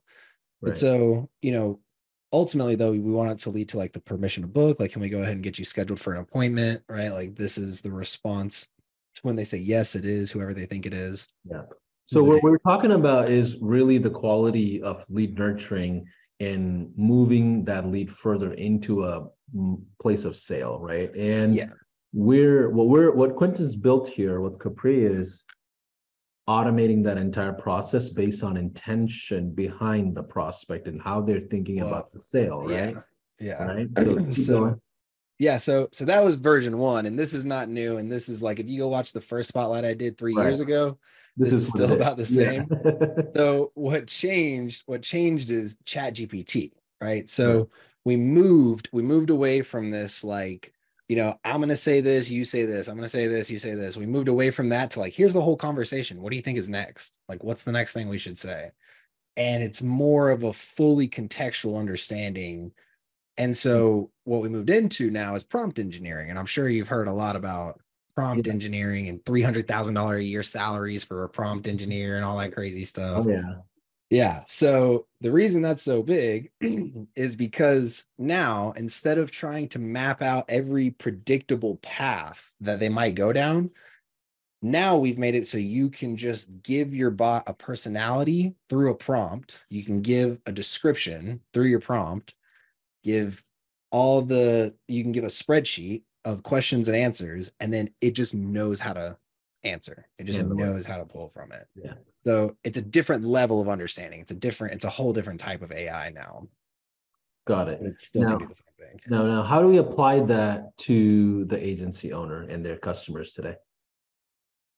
Right. 0.60 0.70
But 0.70 0.76
so, 0.76 1.28
you 1.42 1.52
know, 1.52 1.80
ultimately 2.32 2.74
though, 2.74 2.92
we 2.92 3.00
want 3.00 3.30
it 3.30 3.38
to 3.40 3.50
lead 3.50 3.68
to 3.70 3.78
like 3.78 3.92
the 3.92 4.00
permission 4.00 4.42
to 4.42 4.48
book. 4.48 4.80
Like, 4.80 4.92
can 4.92 5.02
we 5.02 5.08
go 5.08 5.20
ahead 5.20 5.34
and 5.34 5.42
get 5.42 5.58
you 5.58 5.64
scheduled 5.64 6.00
for 6.00 6.12
an 6.12 6.20
appointment? 6.20 6.82
Right. 6.88 7.10
Like 7.10 7.34
this 7.34 7.58
is 7.58 7.80
the 7.80 7.90
response 7.90 8.68
to 9.16 9.22
when 9.22 9.36
they 9.36 9.44
say 9.44 9.58
yes, 9.58 9.94
it 9.94 10.04
is 10.04 10.30
whoever 10.30 10.54
they 10.54 10.66
think 10.66 10.86
it 10.86 10.94
is. 10.94 11.28
Yeah. 11.44 11.62
So 12.06 12.24
what 12.24 12.42
we're 12.42 12.58
talking 12.58 12.92
about 12.92 13.30
is 13.30 13.56
really 13.60 13.96
the 13.98 14.10
quality 14.10 14.82
of 14.82 15.04
lead 15.08 15.38
nurturing 15.38 16.06
and 16.40 16.90
moving 16.96 17.64
that 17.66 17.86
lead 17.86 18.10
further 18.10 18.54
into 18.54 19.04
a 19.04 19.28
mm, 19.54 19.80
place 20.00 20.24
of 20.24 20.34
sale, 20.34 20.80
right? 20.80 21.14
And 21.14 21.54
Yeah. 21.54 21.68
we're 22.12 22.70
what 22.70 22.88
we're 22.88 23.12
what 23.12 23.36
Quinton's 23.36 23.76
built 23.76 24.08
here 24.08 24.40
with 24.40 24.58
Capri 24.58 25.04
is 25.04 25.44
automating 26.50 27.04
that 27.04 27.16
entire 27.16 27.52
process 27.52 28.08
based 28.08 28.42
on 28.42 28.56
intention 28.56 29.52
behind 29.52 30.16
the 30.16 30.22
prospect 30.22 30.88
and 30.88 31.00
how 31.00 31.20
they're 31.20 31.46
thinking 31.52 31.76
Well, 31.78 31.88
about 31.88 32.12
the 32.12 32.20
sale, 32.20 32.62
right? 32.62 32.96
Yeah. 33.38 33.62
Right. 33.62 33.88
So, 33.96 34.30
So- 34.32 34.80
Yeah. 35.38 35.58
So 35.58 35.88
so 35.92 36.04
that 36.06 36.24
was 36.24 36.34
version 36.34 36.76
one. 36.78 37.06
And 37.06 37.16
this 37.18 37.32
is 37.34 37.44
not 37.44 37.68
new. 37.68 37.98
And 37.98 38.10
this 38.10 38.28
is 38.28 38.42
like 38.42 38.58
if 38.58 38.66
you 38.68 38.80
go 38.80 38.88
watch 38.88 39.12
the 39.12 39.20
first 39.20 39.48
spotlight 39.48 39.84
I 39.84 39.94
did 39.94 40.18
three 40.18 40.34
Right. 40.34 40.46
years 40.46 40.60
ago. 40.60 40.98
this 41.36 41.54
is 41.54 41.68
what 41.68 41.76
still 41.76 41.92
about 41.92 42.16
the 42.16 42.26
Yeah. 42.26 43.22
So 43.36 43.70
what 43.74 44.08
changed, 44.08 44.82
what 44.86 45.02
changed 45.02 45.50
is 45.52 45.78
chat 45.84 46.14
GPT, 46.16 46.72
right? 47.00 47.28
So 47.28 47.70
we 48.04 48.16
moved, 48.16 48.88
we 48.92 49.02
moved 49.02 49.30
away 49.30 49.62
from 49.62 49.90
this 49.90 50.24
like, 50.24 50.72
you 51.10 51.16
know, 51.16 51.36
I'm 51.44 51.58
gonna 51.58 51.74
say 51.74 52.00
this, 52.00 52.30
you 52.30 52.44
say 52.44 52.66
this, 52.66 52.86
I'm 52.86 52.94
gonna 52.94 53.08
say 53.08 53.26
this, 53.26 53.50
you 53.50 53.58
say 53.58 53.74
this. 53.74 53.96
We 53.96 54.06
moved 54.06 54.28
away 54.28 54.52
from 54.52 54.68
that 54.68 54.92
to 54.92 55.00
like, 55.00 55.12
here's 55.12 55.32
the 55.32 55.40
whole 55.40 55.56
conversation. 55.56 56.22
What 56.22 56.30
do 56.30 56.36
you 56.36 56.42
think 56.42 56.56
is 56.56 56.68
next? 56.68 57.18
Like, 57.28 57.42
what's 57.42 57.64
the 57.64 57.72
next 57.72 57.94
thing 57.94 58.08
we 58.08 58.16
should 58.16 58.38
say? 58.38 58.70
And 59.36 59.60
it's 59.60 59.82
more 59.82 60.30
of 60.30 60.44
a 60.44 60.52
fully 60.52 61.08
contextual 61.08 61.80
understanding. 61.80 62.70
And 63.36 63.56
so 63.56 64.12
hmm. 64.24 64.30
what 64.30 64.40
we 64.40 64.48
moved 64.48 64.70
into 64.70 65.10
now 65.10 65.34
is 65.34 65.42
prompt 65.42 65.80
engineering. 65.80 66.30
And 66.30 66.38
I'm 66.38 66.46
sure 66.46 66.68
you've 66.68 66.86
heard 66.86 67.08
a 67.08 67.12
lot 67.12 67.34
about 67.34 67.80
prompt 68.14 68.46
Yeah. 68.46 68.52
engineering 68.52 69.08
and 69.08 69.20
$300,000 69.24 70.18
a 70.18 70.22
year 70.22 70.44
salaries 70.44 71.02
for 71.02 71.24
a 71.24 71.28
prompt 71.28 71.66
engineer 71.66 72.14
and 72.14 72.24
all 72.24 72.38
that 72.38 72.54
crazy 72.54 72.84
stuff. 72.84 73.26
oh 73.26 73.30
yeah. 73.30 73.54
Yeah. 74.10 74.42
So 74.48 75.06
the 75.20 75.30
reason 75.30 75.62
that's 75.62 75.84
so 75.84 76.02
big 76.02 76.50
is 77.14 77.36
because 77.36 78.06
now 78.18 78.72
instead 78.76 79.18
of 79.18 79.30
trying 79.30 79.68
to 79.68 79.78
map 79.78 80.20
out 80.20 80.46
every 80.48 80.90
predictable 80.90 81.76
path 81.76 82.50
that 82.60 82.80
they 82.80 82.88
might 82.88 83.14
go 83.14 83.32
down, 83.32 83.70
now 84.62 84.98
we've 84.98 85.16
made 85.16 85.36
it 85.36 85.46
so 85.46 85.58
you 85.58 85.88
can 85.90 86.16
just 86.16 86.50
give 86.62 86.94
your 86.94 87.10
bot 87.10 87.44
a 87.46 87.54
personality 87.54 88.54
through 88.68 88.90
a 88.90 88.96
prompt. 88.96 89.64
You 89.70 89.84
can 89.84 90.02
give 90.02 90.40
a 90.44 90.52
description 90.52 91.40
through 91.54 91.66
your 91.66 91.80
prompt, 91.80 92.34
give 93.04 93.42
all 93.92 94.22
the, 94.22 94.74
you 94.88 95.02
can 95.02 95.12
give 95.12 95.24
a 95.24 95.28
spreadsheet 95.28 96.02
of 96.24 96.42
questions 96.42 96.88
and 96.88 96.96
answers, 96.96 97.50
and 97.60 97.72
then 97.72 97.88
it 98.00 98.10
just 98.10 98.34
knows 98.34 98.80
how 98.80 98.92
to 98.92 99.16
answer. 99.64 100.06
It 100.18 100.24
just 100.24 100.40
it. 100.40 100.48
knows 100.48 100.84
how 100.84 100.96
to 100.98 101.04
pull 101.04 101.28
from 101.28 101.52
it. 101.52 101.66
Yeah. 101.74 101.94
So 102.26 102.56
it's 102.64 102.78
a 102.78 102.82
different 102.82 103.24
level 103.24 103.60
of 103.60 103.68
understanding. 103.68 104.20
It's 104.20 104.30
a 104.32 104.36
different, 104.36 104.74
it's 104.74 104.84
a 104.84 104.90
whole 104.90 105.12
different 105.12 105.40
type 105.40 105.62
of 105.62 105.72
AI 105.72 106.10
now, 106.10 106.48
Got 107.46 107.68
it. 107.68 107.78
but 107.80 107.90
it's 107.90 108.06
still 108.06 108.22
Now- 108.22 108.38
do 108.38 108.46
the 108.46 108.54
same 108.54 108.88
thing. 108.88 109.00
Now, 109.08 109.24
now, 109.24 109.42
how 109.42 109.60
do 109.60 109.68
we 109.68 109.78
apply 109.78 110.20
that 110.20 110.76
to 110.78 111.44
the 111.46 111.64
agency 111.64 112.12
owner 112.12 112.42
and 112.42 112.64
their 112.64 112.76
customers 112.76 113.34
today? 113.34 113.56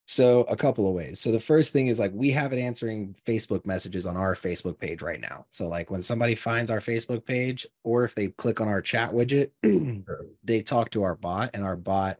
So 0.07 0.41
a 0.43 0.57
couple 0.57 0.87
of 0.87 0.95
ways. 0.95 1.21
So 1.21 1.31
the 1.31 1.41
first 1.41 1.73
thing 1.73 1.87
is 1.87 1.99
like 1.99 2.11
we 2.12 2.31
have 2.33 2.53
it 2.53 2.59
answering 2.59 3.15
Facebook 3.25 3.65
messages 3.65 4.05
on 4.05 4.17
our 4.17 4.35
Facebook 4.35 4.79
page 4.79 5.01
right 5.01 5.21
now. 5.21 5.47
So 5.53 5.69
like 5.69 5.91
when 5.91 6.03
somebody 6.03 6.35
finds 6.35 6.71
our 6.71 6.81
Facebook 6.81 7.25
page 7.25 7.67
or 7.85 8.05
if 8.05 8.15
they 8.15 8.29
click 8.29 8.61
on 8.61 8.69
our 8.69 8.83
chat 8.83 9.12
widget, 9.12 9.51
they 10.45 10.61
talk 10.61 10.91
to 10.91 11.05
our 11.05 11.15
bot 11.15 11.51
and 11.55 11.62
our 11.65 11.77
bot 11.77 12.19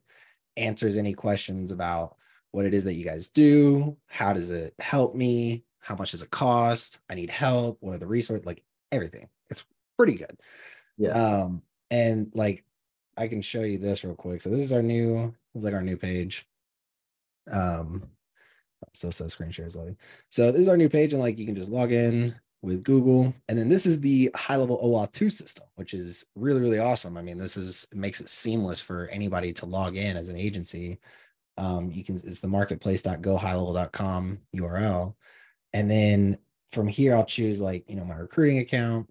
answers 0.57 0.97
any 0.97 1.12
questions 1.12 1.73
about 1.73 2.16
what 2.52 2.66
it 2.66 2.75
is 2.75 2.85
that 2.85 2.94
you 2.94 3.04
guys 3.04 3.28
do, 3.28 3.97
how 4.06 4.32
does 4.32 4.50
it 4.50 4.75
help 4.78 5.14
me, 5.14 5.64
how 5.80 5.97
much 5.97 6.12
does 6.12 6.23
it 6.23 6.30
cost, 6.30 7.00
I 7.11 7.14
need 7.14 7.30
help, 7.30 7.78
what 7.80 7.97
are 7.97 7.99
the 7.99 8.06
resources, 8.06 8.47
like 8.47 8.62
everything. 8.90 9.28
It's 9.50 9.64
pretty 9.97 10.14
good. 10.14 10.38
Yeah. 10.97 11.11
Um 11.11 11.62
and 11.90 12.30
like 12.35 12.64
I 13.16 13.28
can 13.28 13.42
show 13.42 13.62
you 13.62 13.78
this 13.78 14.04
real 14.04 14.14
quick. 14.14 14.40
So 14.40 14.50
this 14.50 14.62
is 14.62 14.73
our 14.73 14.82
new, 14.82 15.35
it's 15.54 15.64
like 15.64 15.75
our 15.75 15.82
new 15.82 15.97
page. 15.97 16.47
Um, 17.50 18.09
so 18.94 19.11
so 19.11 19.28
screen 19.28 19.50
shares 19.50 19.76
loading. 19.76 19.97
So 20.30 20.50
this 20.50 20.62
is 20.62 20.68
our 20.68 20.76
new 20.76 20.88
page, 20.88 21.12
and 21.12 21.23
like 21.23 21.38
you 21.38 21.47
can 21.47 21.54
just 21.54 21.71
log 21.71 21.92
in 21.92 22.35
with 22.62 22.85
Google, 22.85 23.35
and 23.49 23.59
then 23.59 23.68
this 23.68 23.87
is 23.87 24.00
the 24.00 24.30
high 24.35 24.56
level 24.56 24.78
OAuth 24.78 25.12
2 25.12 25.30
system, 25.30 25.66
which 25.76 25.94
is 25.94 26.26
really 26.35 26.61
really 26.61 26.78
awesome. 26.78 27.16
I 27.16 27.23
mean, 27.23 27.38
this 27.38 27.56
is 27.56 27.88
makes 27.94 28.21
it 28.21 28.28
seamless 28.28 28.80
for 28.80 29.09
anybody 29.09 29.52
to 29.54 29.66
log 29.66 29.97
in 29.97 30.16
as 30.16 30.28
an 30.28 30.37
agency. 30.37 30.99
Um, 31.59 31.90
you 31.92 32.04
can 32.04 32.14
it's 32.16 32.40
the 32.40 32.49
marketplace.gohighlevel.com 32.49 34.38
URL, 34.56 35.14
and 35.73 35.90
then 35.90 36.38
from 36.71 36.88
here 36.88 37.14
I'll 37.14 37.25
choose 37.25 37.61
like 37.61 37.88
you 37.88 37.97
know 37.97 38.04
my 38.04 38.16
recruiting 38.16 38.59
account, 38.59 39.09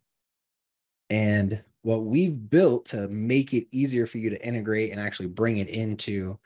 and 1.10 1.64
what 1.84 2.04
we've 2.04 2.50
built 2.50 2.86
to 2.86 3.08
make 3.08 3.54
it 3.54 3.68
easier 3.72 4.06
for 4.06 4.18
you 4.18 4.30
to 4.30 4.46
integrate 4.46 4.92
and 4.92 5.00
actually 5.00 5.28
bring 5.28 5.58
it 5.58 5.70
into 5.70 6.38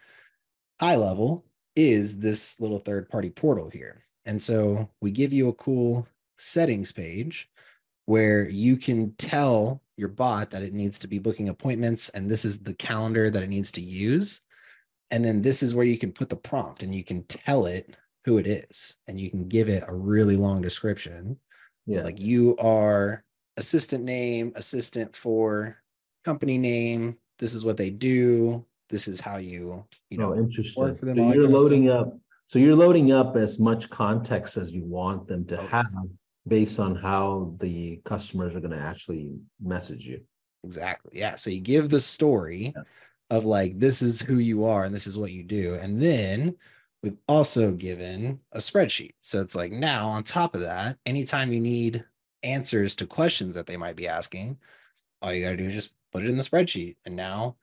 high 0.80 0.96
level 0.96 1.46
is 1.76 2.20
this 2.20 2.60
little 2.60 2.80
third 2.80 3.10
party 3.10 3.30
portal 3.30 3.70
here. 3.70 4.06
And 4.26 4.42
so 4.42 4.90
we 5.02 5.12
give 5.12 5.34
you 5.34 5.50
a 5.50 5.54
cool 5.54 6.08
settings 6.38 6.92
page 6.92 7.50
where 8.06 8.48
you 8.50 8.78
can 8.78 9.14
tell 9.16 9.82
your 9.98 10.10
bot 10.10 10.52
that 10.52 10.64
it 10.64 10.74
needs 10.74 11.00
to 11.00 11.08
be 11.08 11.20
booking 11.20 11.50
appointments 11.50 12.10
and 12.10 12.30
this 12.30 12.46
is 12.46 12.60
the 12.60 12.74
calendar 12.74 13.30
that 13.30 13.44
it 13.44 13.50
needs 13.50 13.72
to 13.74 13.82
use. 13.82 14.42
And 15.12 15.24
then 15.24 15.42
this 15.42 15.64
is 15.64 15.76
where 15.76 15.86
you 15.86 15.98
can 15.98 16.12
put 16.12 16.30
the 16.30 16.36
prompt 16.36 16.84
and 16.84 16.94
you 16.94 17.04
can 17.04 17.24
tell 17.24 17.68
it 17.68 17.96
who 18.26 18.38
it 18.38 18.48
is 18.48 18.98
and 19.08 19.20
you 19.20 19.30
can 19.30 19.48
give 19.48 19.70
it 19.70 19.84
a 19.88 19.96
really 19.96 20.36
long 20.36 20.62
description. 20.62 21.38
Yeah. 21.86 22.02
Like 22.02 22.20
you 22.20 22.58
are 22.58 23.24
assistant 23.58 24.04
name, 24.04 24.52
assistant 24.56 25.16
for 25.16 25.78
company 26.24 26.58
name. 26.58 27.18
This 27.38 27.54
is 27.54 27.64
what 27.64 27.78
they 27.78 27.90
do 27.90 28.66
this 28.90 29.08
is 29.08 29.20
how 29.20 29.38
you 29.38 29.84
you 30.10 30.18
know 30.18 30.34
oh, 30.34 30.38
interesting. 30.38 30.84
work 30.84 30.98
for 30.98 31.06
them. 31.06 31.18
So 31.18 31.34
you're 31.34 31.50
loading 31.50 31.90
up. 31.90 32.18
So 32.48 32.60
you're 32.60 32.76
loading 32.76 33.12
up 33.12 33.36
as 33.36 33.58
much 33.58 33.90
context 33.90 34.58
as 34.58 34.72
you 34.72 34.84
want 34.84 35.28
them 35.28 35.46
to 35.46 35.60
oh. 35.60 35.68
have 35.68 35.88
based 36.48 36.80
on 36.80 36.96
how 36.96 37.56
the 37.60 38.00
customers 38.06 38.54
are 38.54 38.60
going 38.60 38.72
to 38.72 38.80
actually 38.80 39.32
message 39.60 40.06
you. 40.06 40.22
Exactly. 40.64 41.20
Yeah. 41.20 41.36
So 41.36 41.50
you 41.50 41.60
give 41.60 41.90
the 41.90 42.00
story 42.00 42.74
yeah. 42.76 42.84
Of 43.32 43.44
like 43.44 43.80
this 43.80 44.04
is 44.04 44.22
who 44.22 44.38
you 44.38 44.66
are 44.66 44.84
and 44.84 44.94
this 44.94 45.08
is 45.08 45.18
what 45.18 45.32
you 45.32 45.44
do, 45.44 45.76
and 45.76 46.00
then 46.00 46.56
we've 47.02 47.18
also 47.28 47.72
given 47.72 48.40
a 48.52 48.60
spreadsheet. 48.60 49.14
So 49.20 49.42
it's 49.42 49.56
like 49.56 49.72
now 49.72 50.10
on 50.10 50.24
top 50.24 50.54
of 50.54 50.62
that, 50.62 50.98
anytime 51.06 51.52
you 51.52 51.60
need 51.60 52.06
answers 52.44 52.96
to 52.98 53.08
questions 53.08 53.56
that 53.56 53.66
they 53.66 53.78
might 53.78 53.96
be 53.96 54.08
asking, 54.08 54.58
all 55.22 55.34
you 55.34 55.44
got 55.44 55.52
to 55.52 55.58
do 55.58 55.66
is 55.66 55.74
just 55.74 55.96
put 56.12 56.24
it 56.24 56.30
in 56.30 56.38
the 56.38 56.44
spreadsheet, 56.44 56.98
and 57.06 57.16
now 57.16 57.56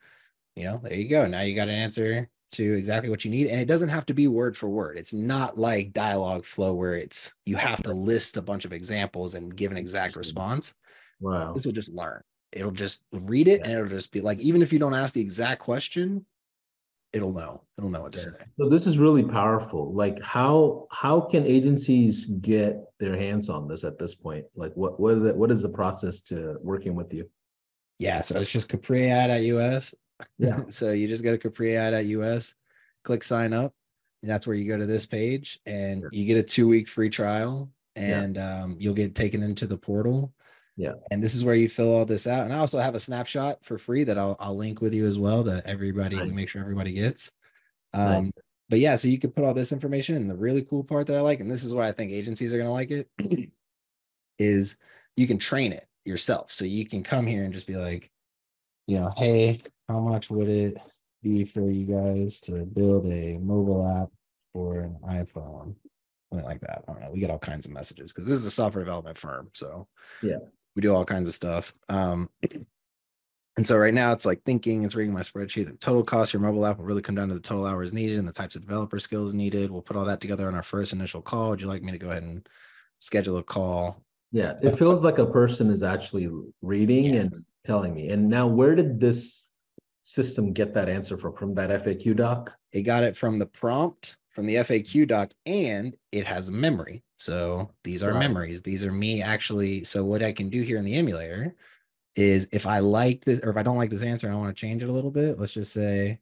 you 0.55 0.65
know, 0.65 0.79
there 0.83 0.93
you 0.93 1.07
go. 1.07 1.25
Now 1.27 1.41
you 1.41 1.55
got 1.55 1.69
an 1.69 1.75
answer 1.75 2.29
to 2.51 2.73
exactly 2.73 3.09
what 3.09 3.25
you 3.25 3.31
need. 3.31 3.47
And 3.47 3.59
it 3.59 3.67
doesn't 3.67 3.89
have 3.89 4.05
to 4.07 4.13
be 4.13 4.27
word 4.27 4.55
for 4.55 4.69
word. 4.69 4.97
It's 4.97 5.13
not 5.13 5.57
like 5.57 5.93
Dialogflow 5.93 6.75
where 6.75 6.95
it's 6.95 7.35
you 7.45 7.55
have 7.55 7.81
to 7.83 7.93
list 7.93 8.37
a 8.37 8.41
bunch 8.41 8.65
of 8.65 8.73
examples 8.73 9.33
and 9.33 9.55
give 9.55 9.71
an 9.71 9.77
exact 9.77 10.15
response. 10.15 10.73
Wow. 11.19 11.53
This 11.53 11.65
will 11.65 11.73
just 11.73 11.93
learn. 11.93 12.21
It'll 12.53 12.71
just 12.71 13.03
read 13.11 13.47
it 13.47 13.59
yeah. 13.59 13.65
and 13.65 13.73
it'll 13.73 13.89
just 13.89 14.11
be 14.11 14.21
like, 14.21 14.39
even 14.39 14.61
if 14.61 14.71
you 14.71 14.79
don't 14.79 14.93
ask 14.93 15.13
the 15.13 15.21
exact 15.21 15.61
question, 15.61 16.25
it'll 17.11 17.33
know. 17.33 17.63
It'll 17.77 17.89
know 17.89 18.03
what 18.03 18.13
to 18.13 18.19
say. 18.19 18.29
So 18.57 18.69
this 18.69 18.87
is 18.87 18.97
really 18.97 19.23
powerful. 19.23 19.93
Like 19.93 20.21
how 20.21 20.87
how 20.91 21.19
can 21.19 21.45
agencies 21.45 22.25
get 22.25 22.77
their 22.99 23.17
hands 23.17 23.49
on 23.49 23.67
this 23.67 23.83
at 23.83 23.97
this 23.97 24.15
point? 24.15 24.45
Like 24.55 24.73
what 24.75 24.99
what 24.99 25.15
is 25.15 25.23
the, 25.23 25.33
what 25.33 25.51
is 25.51 25.61
the 25.61 25.69
process 25.69 26.21
to 26.21 26.57
working 26.61 26.95
with 26.95 27.13
you? 27.13 27.29
Yeah, 27.99 28.21
so 28.21 28.39
it's 28.39 28.51
just 28.51 28.69
capriai.us 28.69 29.93
yeah. 30.37 30.61
so 30.69 30.91
you 30.91 31.07
just 31.07 31.23
go 31.23 31.35
to 31.35 31.49
capriai.us, 31.49 32.55
click 33.03 33.23
sign 33.23 33.53
up. 33.53 33.73
And 34.21 34.29
that's 34.29 34.47
where 34.47 34.55
you 34.55 34.67
go 34.69 34.77
to 34.77 34.85
this 34.85 35.05
page 35.05 35.59
and 35.65 36.01
sure. 36.01 36.09
you 36.13 36.25
get 36.25 36.37
a 36.37 36.43
two 36.43 36.67
week 36.67 36.87
free 36.87 37.09
trial 37.09 37.69
and 37.97 38.37
yeah. 38.37 38.61
um, 38.61 38.77
you'll 38.79 38.93
get 38.93 39.15
taken 39.15 39.43
into 39.43 39.67
the 39.67 39.77
portal. 39.77 40.33
Yeah. 40.75 40.93
And 41.11 41.21
this 41.21 41.35
is 41.35 41.43
where 41.43 41.55
you 41.55 41.69
fill 41.69 41.93
all 41.93 42.05
this 42.05 42.25
out. 42.25 42.45
And 42.45 42.53
I 42.53 42.57
also 42.57 42.79
have 42.79 42.95
a 42.95 42.99
snapshot 42.99 43.63
for 43.63 43.77
free 43.77 44.03
that 44.05 44.17
I'll, 44.17 44.35
I'll 44.39 44.55
link 44.55 44.81
with 44.81 44.93
you 44.93 45.05
as 45.05 45.19
well 45.19 45.43
that 45.43 45.65
everybody, 45.65 46.15
nice. 46.15 46.31
make 46.31 46.49
sure 46.49 46.61
everybody 46.61 46.93
gets. 46.93 47.31
Um, 47.93 48.25
nice. 48.25 48.31
But 48.69 48.79
yeah, 48.79 48.95
so 48.95 49.07
you 49.07 49.19
can 49.19 49.31
put 49.31 49.43
all 49.43 49.53
this 49.53 49.71
information. 49.71 50.15
And 50.15 50.29
the 50.29 50.35
really 50.35 50.63
cool 50.63 50.83
part 50.83 51.07
that 51.07 51.15
I 51.15 51.21
like, 51.21 51.39
and 51.39 51.51
this 51.51 51.63
is 51.63 51.73
why 51.73 51.87
I 51.87 51.91
think 51.91 52.11
agencies 52.11 52.53
are 52.53 52.57
going 52.57 52.67
to 52.67 52.73
like 52.73 52.91
it, 52.91 53.09
is 54.39 54.77
you 55.15 55.27
can 55.27 55.37
train 55.37 55.73
it 55.73 55.85
yourself. 56.05 56.51
So 56.51 56.65
you 56.65 56.85
can 56.87 57.03
come 57.03 57.27
here 57.27 57.43
and 57.43 57.53
just 57.53 57.67
be 57.67 57.75
like, 57.75 58.09
you 58.87 58.99
know, 58.99 59.13
hey, 59.15 59.59
how 59.87 59.99
much 59.99 60.29
would 60.29 60.49
it 60.49 60.77
be 61.21 61.43
for 61.45 61.69
you 61.69 61.85
guys 61.85 62.41
to 62.41 62.65
build 62.65 63.05
a 63.05 63.37
mobile 63.37 63.87
app 63.87 64.09
for 64.53 64.79
an 64.79 64.97
iPhone? 65.07 65.75
Something 66.31 66.47
like 66.47 66.61
that. 66.61 66.83
I 66.87 66.91
don't 66.91 67.01
know. 67.01 67.11
We 67.11 67.19
get 67.19 67.29
all 67.29 67.37
kinds 67.37 67.67
of 67.67 67.71
messages 67.71 68.11
because 68.11 68.25
this 68.25 68.39
is 68.39 68.45
a 68.45 68.51
software 68.51 68.83
development 68.83 69.19
firm. 69.19 69.49
So 69.53 69.87
yeah, 70.23 70.39
we 70.75 70.81
do 70.81 70.93
all 70.93 71.05
kinds 71.05 71.27
of 71.27 71.33
stuff. 71.33 71.73
Um, 71.89 72.29
and 73.55 73.67
so 73.67 73.77
right 73.77 73.93
now 73.93 74.13
it's 74.13 74.25
like 74.25 74.43
thinking, 74.43 74.83
it's 74.83 74.95
reading 74.95 75.13
my 75.13 75.21
spreadsheet. 75.21 75.67
The 75.67 75.73
total 75.73 76.03
cost 76.03 76.33
your 76.33 76.41
mobile 76.41 76.65
app 76.65 76.79
will 76.79 76.85
really 76.85 77.03
come 77.03 77.15
down 77.15 77.27
to 77.27 77.35
the 77.35 77.39
total 77.39 77.67
hours 77.67 77.93
needed 77.93 78.17
and 78.17 78.27
the 78.27 78.31
types 78.31 78.55
of 78.55 78.63
developer 78.63 78.99
skills 78.99 79.33
needed. 79.33 79.69
We'll 79.69 79.83
put 79.83 79.95
all 79.95 80.05
that 80.05 80.21
together 80.21 80.47
on 80.47 80.55
our 80.55 80.63
first 80.63 80.93
initial 80.93 81.21
call. 81.21 81.51
Would 81.51 81.61
you 81.61 81.67
like 81.67 81.83
me 81.83 81.91
to 81.91 81.99
go 81.99 82.09
ahead 82.09 82.23
and 82.23 82.47
schedule 82.99 83.37
a 83.37 83.43
call? 83.43 84.01
Yeah, 84.31 84.55
it 84.63 84.79
feels 84.79 85.03
like 85.03 85.19
a 85.19 85.27
person 85.27 85.69
is 85.69 85.83
actually 85.83 86.27
reading 86.63 87.05
yeah. 87.05 87.21
and 87.21 87.45
telling 87.65 87.93
me. 87.93 88.09
And 88.09 88.27
now, 88.27 88.47
where 88.47 88.73
did 88.73 88.99
this 88.99 89.43
system 90.01 90.53
get 90.53 90.73
that 90.73 90.89
answer 90.89 91.17
from? 91.17 91.35
From 91.35 91.53
that 91.53 91.69
FAQ 91.69 92.15
doc? 92.15 92.51
It 92.71 92.81
got 92.81 93.03
it 93.03 93.15
from 93.15 93.37
the 93.37 93.45
prompt 93.45 94.17
from 94.33 94.45
the 94.45 94.55
FAQ 94.55 95.07
doc, 95.07 95.31
and 95.45 95.95
it 96.11 96.25
has 96.25 96.49
a 96.49 96.51
memory. 96.51 97.03
So 97.17 97.71
these 97.83 98.03
are 98.03 98.11
right. 98.11 98.19
memories. 98.19 98.61
These 98.61 98.83
are 98.83 98.91
me 98.91 99.21
actually. 99.21 99.83
So 99.83 100.03
what 100.03 100.21
I 100.21 100.33
can 100.33 100.49
do 100.49 100.61
here 100.61 100.77
in 100.77 100.85
the 100.85 100.95
emulator 100.95 101.55
is 102.15 102.49
if 102.51 102.65
I 102.65 102.79
like 102.79 103.23
this 103.25 103.39
or 103.41 103.49
if 103.49 103.57
I 103.57 103.63
don't 103.63 103.77
like 103.77 103.89
this 103.89 104.03
answer 104.03 104.27
and 104.27 104.35
I 104.35 104.39
want 104.39 104.55
to 104.55 104.59
change 104.59 104.83
it 104.83 104.89
a 104.89 104.91
little 104.91 105.11
bit, 105.11 105.39
let's 105.39 105.53
just 105.53 105.73
say 105.73 106.19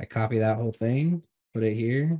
I 0.00 0.04
copy 0.06 0.38
that 0.38 0.56
whole 0.56 0.72
thing, 0.72 1.22
put 1.52 1.62
it 1.62 1.74
here. 1.74 2.18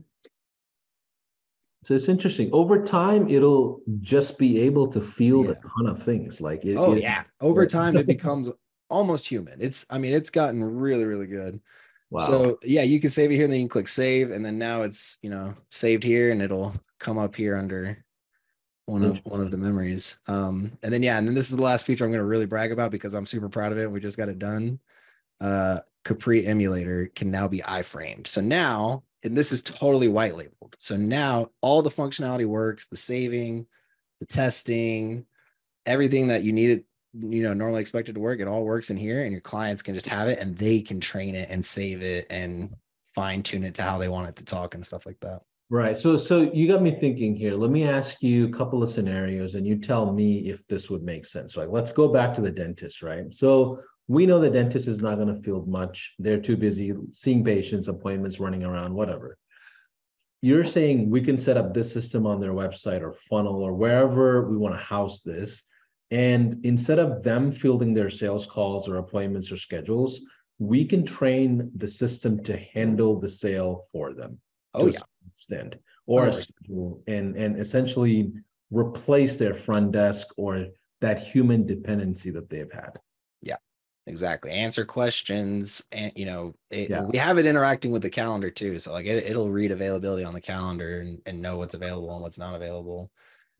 So 1.82 1.94
it's 1.94 2.08
interesting. 2.08 2.50
Over 2.52 2.82
time, 2.82 3.26
it'll 3.28 3.80
just 4.00 4.38
be 4.38 4.60
able 4.60 4.86
to 4.88 5.00
field 5.00 5.46
yeah. 5.46 5.52
a 5.52 5.54
ton 5.54 5.86
of 5.86 6.02
things. 6.02 6.40
Like 6.40 6.64
it, 6.64 6.76
oh 6.76 6.92
it, 6.92 7.02
yeah, 7.02 7.22
over 7.40 7.66
time 7.66 7.96
it 7.96 8.06
becomes 8.06 8.50
almost 8.90 9.26
human. 9.26 9.56
It's 9.60 9.86
I 9.88 9.96
mean 9.96 10.12
it's 10.12 10.30
gotten 10.30 10.62
really 10.62 11.04
really 11.04 11.26
good. 11.26 11.60
Wow. 12.10 12.18
So 12.20 12.58
yeah, 12.62 12.82
you 12.82 13.00
can 13.00 13.10
save 13.10 13.30
it 13.30 13.36
here, 13.36 13.44
and 13.44 13.52
then 13.52 13.60
you 13.60 13.66
can 13.66 13.70
click 13.70 13.88
save, 13.88 14.30
and 14.30 14.44
then 14.44 14.58
now 14.58 14.82
it's 14.82 15.18
you 15.22 15.30
know 15.30 15.54
saved 15.70 16.02
here, 16.02 16.32
and 16.32 16.42
it'll 16.42 16.74
come 16.98 17.18
up 17.18 17.36
here 17.36 17.56
under 17.56 18.04
one 18.86 19.04
of 19.04 19.18
one 19.24 19.40
of 19.40 19.50
the 19.50 19.56
memories. 19.56 20.18
Um, 20.26 20.72
and 20.82 20.92
then 20.92 21.02
yeah, 21.02 21.18
and 21.18 21.26
then 21.26 21.34
this 21.34 21.50
is 21.50 21.56
the 21.56 21.62
last 21.62 21.86
feature 21.86 22.04
I'm 22.04 22.10
going 22.10 22.18
to 22.18 22.24
really 22.24 22.46
brag 22.46 22.72
about 22.72 22.90
because 22.90 23.14
I'm 23.14 23.26
super 23.26 23.48
proud 23.48 23.72
of 23.72 23.78
it. 23.78 23.90
We 23.90 24.00
just 24.00 24.16
got 24.16 24.28
it 24.28 24.38
done. 24.38 24.80
Uh, 25.40 25.80
Capri 26.04 26.46
emulator 26.46 27.10
can 27.14 27.30
now 27.30 27.46
be 27.46 27.60
iframed. 27.60 28.26
So 28.26 28.40
now, 28.40 29.04
and 29.22 29.36
this 29.36 29.52
is 29.52 29.62
totally 29.62 30.08
white 30.08 30.36
labeled. 30.36 30.76
So 30.78 30.96
now 30.96 31.50
all 31.60 31.82
the 31.82 31.90
functionality 31.90 32.46
works, 32.46 32.88
the 32.88 32.96
saving, 32.96 33.66
the 34.18 34.26
testing, 34.26 35.26
everything 35.86 36.28
that 36.28 36.42
you 36.42 36.52
needed 36.52 36.84
you 37.12 37.42
know 37.42 37.52
normally 37.52 37.80
expected 37.80 38.14
to 38.14 38.20
work 38.20 38.40
it 38.40 38.46
all 38.46 38.64
works 38.64 38.90
in 38.90 38.96
here 38.96 39.24
and 39.24 39.32
your 39.32 39.40
clients 39.40 39.82
can 39.82 39.94
just 39.94 40.06
have 40.06 40.28
it 40.28 40.38
and 40.38 40.56
they 40.56 40.80
can 40.80 41.00
train 41.00 41.34
it 41.34 41.48
and 41.50 41.64
save 41.64 42.02
it 42.02 42.26
and 42.30 42.70
fine 43.04 43.42
tune 43.42 43.64
it 43.64 43.74
to 43.74 43.82
how 43.82 43.98
they 43.98 44.08
want 44.08 44.28
it 44.28 44.36
to 44.36 44.44
talk 44.44 44.74
and 44.74 44.86
stuff 44.86 45.06
like 45.06 45.18
that. 45.20 45.40
Right. 45.68 45.96
So 45.96 46.16
so 46.16 46.50
you 46.52 46.66
got 46.66 46.82
me 46.82 46.96
thinking 46.98 47.36
here. 47.36 47.54
Let 47.54 47.70
me 47.70 47.84
ask 47.84 48.22
you 48.22 48.46
a 48.46 48.52
couple 48.52 48.82
of 48.82 48.88
scenarios 48.88 49.54
and 49.54 49.66
you 49.66 49.76
tell 49.76 50.12
me 50.12 50.50
if 50.50 50.66
this 50.66 50.90
would 50.90 51.02
make 51.02 51.26
sense 51.26 51.56
right? 51.56 51.70
Let's 51.70 51.92
go 51.92 52.08
back 52.08 52.34
to 52.34 52.40
the 52.40 52.50
dentist 52.50 53.02
right? 53.02 53.32
So 53.34 53.80
we 54.08 54.26
know 54.26 54.40
the 54.40 54.50
dentist 54.50 54.88
is 54.88 55.00
not 55.00 55.16
going 55.16 55.32
to 55.34 55.42
field 55.42 55.68
much. 55.68 56.14
They're 56.18 56.40
too 56.40 56.56
busy 56.56 56.92
seeing 57.12 57.44
patients 57.44 57.86
appointments 57.86 58.40
running 58.40 58.64
around 58.64 58.94
whatever. 58.94 59.36
You're 60.42 60.64
saying 60.64 61.10
we 61.10 61.20
can 61.20 61.38
set 61.38 61.56
up 61.56 61.74
this 61.74 61.92
system 61.92 62.26
on 62.26 62.40
their 62.40 62.52
website 62.52 63.02
or 63.02 63.14
funnel 63.28 63.62
or 63.62 63.74
wherever 63.74 64.48
we 64.48 64.56
want 64.56 64.74
to 64.74 64.80
house 64.80 65.20
this 65.20 65.62
and 66.10 66.64
instead 66.64 66.98
of 66.98 67.22
them 67.22 67.50
fielding 67.52 67.94
their 67.94 68.10
sales 68.10 68.46
calls 68.46 68.88
or 68.88 68.96
appointments 68.96 69.52
or 69.52 69.56
schedules, 69.56 70.20
we 70.58 70.84
can 70.84 71.04
train 71.04 71.70
the 71.76 71.88
system 71.88 72.42
to 72.44 72.56
handle 72.56 73.18
the 73.18 73.28
sale 73.28 73.86
for 73.92 74.12
them. 74.12 74.40
Oh, 74.74 74.86
yeah. 74.86 74.98
assistant 75.34 75.76
or 76.06 76.26
a 76.26 76.30
100%. 76.30 76.34
schedule 76.46 77.02
and 77.06 77.36
and 77.36 77.58
essentially 77.58 78.32
replace 78.70 79.36
their 79.36 79.54
front 79.54 79.92
desk 79.92 80.28
or 80.36 80.66
that 81.00 81.18
human 81.18 81.66
dependency 81.66 82.30
that 82.30 82.48
they've 82.48 82.70
had. 82.72 82.98
Yeah, 83.42 83.56
exactly 84.06 84.50
answer 84.52 84.84
questions 84.84 85.86
and 85.92 86.12
you 86.14 86.26
know 86.26 86.54
it, 86.70 86.90
Yeah. 86.90 87.02
we 87.02 87.18
have 87.18 87.38
it 87.38 87.46
interacting 87.46 87.90
with 87.90 88.02
the 88.02 88.10
calendar 88.10 88.50
too 88.50 88.78
so 88.78 88.92
like 88.92 89.06
it, 89.06 89.24
it'll 89.24 89.50
read 89.50 89.70
availability 89.72 90.24
on 90.24 90.34
the 90.34 90.40
calendar 90.40 91.00
and, 91.00 91.20
and 91.26 91.40
know 91.42 91.56
what's 91.56 91.74
available 91.74 92.12
and 92.12 92.22
what's 92.22 92.38
not 92.38 92.54
available 92.54 93.10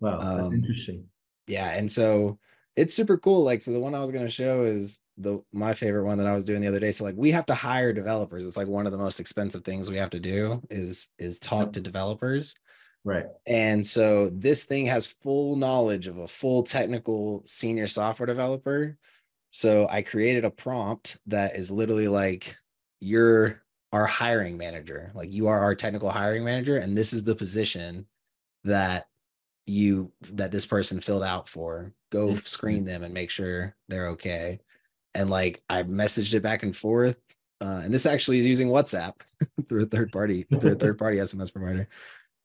Wow, 0.00 0.18
that's 0.18 0.48
Um, 0.48 0.54
interesting. 0.54 1.04
Yeah 1.50 1.70
and 1.70 1.90
so 1.90 2.38
it's 2.76 2.94
super 2.94 3.18
cool 3.18 3.42
like 3.42 3.60
so 3.60 3.72
the 3.72 3.80
one 3.80 3.94
i 3.94 4.00
was 4.00 4.10
going 4.10 4.24
to 4.24 4.30
show 4.30 4.64
is 4.64 5.02
the 5.18 5.42
my 5.52 5.74
favorite 5.74 6.04
one 6.04 6.16
that 6.16 6.26
i 6.26 6.34
was 6.34 6.44
doing 6.44 6.60
the 6.60 6.68
other 6.68 6.80
day 6.80 6.92
so 6.92 7.04
like 7.04 7.16
we 7.16 7.30
have 7.30 7.44
to 7.46 7.54
hire 7.54 7.92
developers 7.92 8.46
it's 8.46 8.56
like 8.56 8.68
one 8.68 8.86
of 8.86 8.92
the 8.92 8.98
most 8.98 9.20
expensive 9.20 9.64
things 9.64 9.90
we 9.90 9.96
have 9.96 10.10
to 10.10 10.20
do 10.20 10.62
is 10.70 11.10
is 11.18 11.38
talk 11.38 11.72
to 11.72 11.80
developers 11.80 12.54
Right. 13.02 13.26
and 13.46 13.86
so 13.86 14.28
this 14.30 14.64
thing 14.64 14.86
has 14.86 15.06
full 15.06 15.56
knowledge 15.56 16.06
of 16.06 16.18
a 16.18 16.28
full 16.28 16.62
technical 16.62 17.42
senior 17.46 17.86
software 17.86 18.26
developer. 18.26 18.98
So 19.52 19.88
I 19.88 20.02
created 20.02 20.44
a 20.44 20.50
prompt 20.50 21.18
that 21.26 21.56
is 21.56 21.70
literally 21.70 22.08
like, 22.08 22.56
you're 23.00 23.62
our 23.92 24.06
hiring 24.06 24.58
manager. 24.58 25.10
Like 25.14 25.32
you 25.32 25.48
are 25.48 25.60
our 25.60 25.74
technical 25.74 26.10
hiring 26.10 26.44
manager. 26.44 26.76
And 26.76 26.96
this 26.96 27.12
is 27.12 27.24
the 27.24 27.34
position 27.34 28.06
that 28.64 29.06
you 29.70 30.12
that 30.32 30.52
this 30.52 30.66
person 30.66 31.00
filled 31.00 31.22
out 31.22 31.48
for. 31.48 31.92
Go 32.10 32.30
Mhm. 32.32 32.46
screen 32.46 32.84
them 32.84 33.02
and 33.02 33.14
make 33.14 33.30
sure 33.30 33.76
they're 33.88 34.08
okay. 34.08 34.60
And 35.14 35.30
like 35.30 35.62
I 35.68 35.82
messaged 35.84 36.34
it 36.34 36.42
back 36.42 36.62
and 36.62 36.76
forth. 36.76 37.16
Uh, 37.60 37.82
and 37.84 37.92
this 37.92 38.06
actually 38.06 38.38
is 38.38 38.46
using 38.46 38.68
WhatsApp 38.68 39.14
through 39.68 39.82
a 39.82 39.86
third 39.86 40.12
party, 40.12 40.44
through 40.44 40.72
a 40.72 40.76
third 40.76 40.98
party 40.98 41.18
SMS 41.20 41.52
provider 41.52 41.88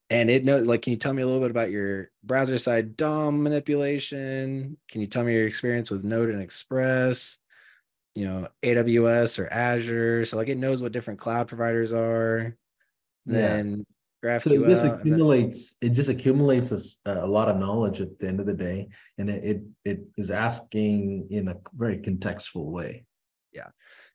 and 0.10 0.30
it 0.30 0.46
knows 0.46 0.68
like 0.68 0.82
can 0.84 0.92
you 0.92 0.98
tell 0.98 1.14
me 1.14 1.22
a 1.22 1.26
little 1.26 1.42
bit 1.42 1.52
about 1.52 1.72
your 1.72 2.12
browser 2.24 2.58
side 2.58 2.96
dom 2.96 3.42
manipulation 3.42 4.78
can 4.90 5.02
you 5.02 5.08
tell 5.08 5.24
me 5.24 5.34
your 5.34 5.48
experience 5.48 5.90
with 5.90 6.04
node 6.04 6.30
and 6.30 6.42
express 6.42 7.40
you 8.14 8.26
know 8.28 8.48
aws 8.64 9.40
or 9.40 9.52
azure 9.52 10.24
so 10.26 10.38
like 10.38 10.48
it 10.48 10.58
knows 10.58 10.82
what 10.82 10.92
different 10.92 11.20
cloud 11.20 11.48
providers 11.48 11.92
are 11.94 12.56
Yeah. 13.26 13.34
then 13.34 13.86
So 14.42 14.52
it 14.52 14.60
graphql 14.60 14.70
just 14.70 14.86
accumulates, 14.86 15.76
it 15.82 15.90
just 15.90 16.10
accumulates 16.10 17.00
a 17.06 17.26
lot 17.26 17.50
of 17.50 17.58
knowledge 17.58 18.02
at 18.02 18.18
the 18.20 18.28
end 18.28 18.40
of 18.40 18.46
the 18.46 18.54
day. 18.54 18.88
And 19.18 19.30
it, 19.30 19.44
it, 19.44 19.62
it 19.84 20.00
is 20.18 20.32
asking 20.32 21.28
in 21.30 21.48
a 21.50 21.56
very 21.76 21.98
contextual 21.98 22.66
way. 22.66 23.06
yeah 23.54 23.68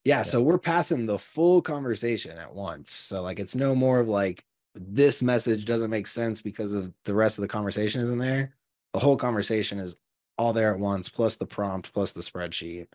Yeah. 0.05 0.23
so 0.23 0.43
we're 0.43 0.59
passing 0.59 1.07
the 1.07 1.19
full 1.19 1.63
conversation 1.63 2.37
at 2.39 2.53
once 2.55 2.91
so 2.93 3.23
like 3.23 3.39
it's 3.39 3.55
no 3.55 3.75
more 3.75 4.01
of 4.01 4.09
like 4.09 4.45
this 4.75 5.23
message 5.23 5.65
doesn't 5.65 5.91
make 5.91 6.07
sense 6.07 6.41
because 6.43 6.75
of 6.75 6.93
the 7.05 7.15
rest 7.15 7.39
of 7.39 7.43
the 7.43 7.49
conversation 7.49 8.01
isn't 8.01 8.19
there 8.19 8.55
the 8.93 9.01
whole 9.01 9.17
conversation 9.17 9.79
is 9.79 9.97
all 10.39 10.53
there 10.53 10.73
at 10.75 10.81
once 10.81 11.09
plus 11.09 11.37
the 11.37 11.47
prompt 11.47 11.93
plus 11.93 12.13
the 12.13 12.21
spreadsheet 12.23 12.87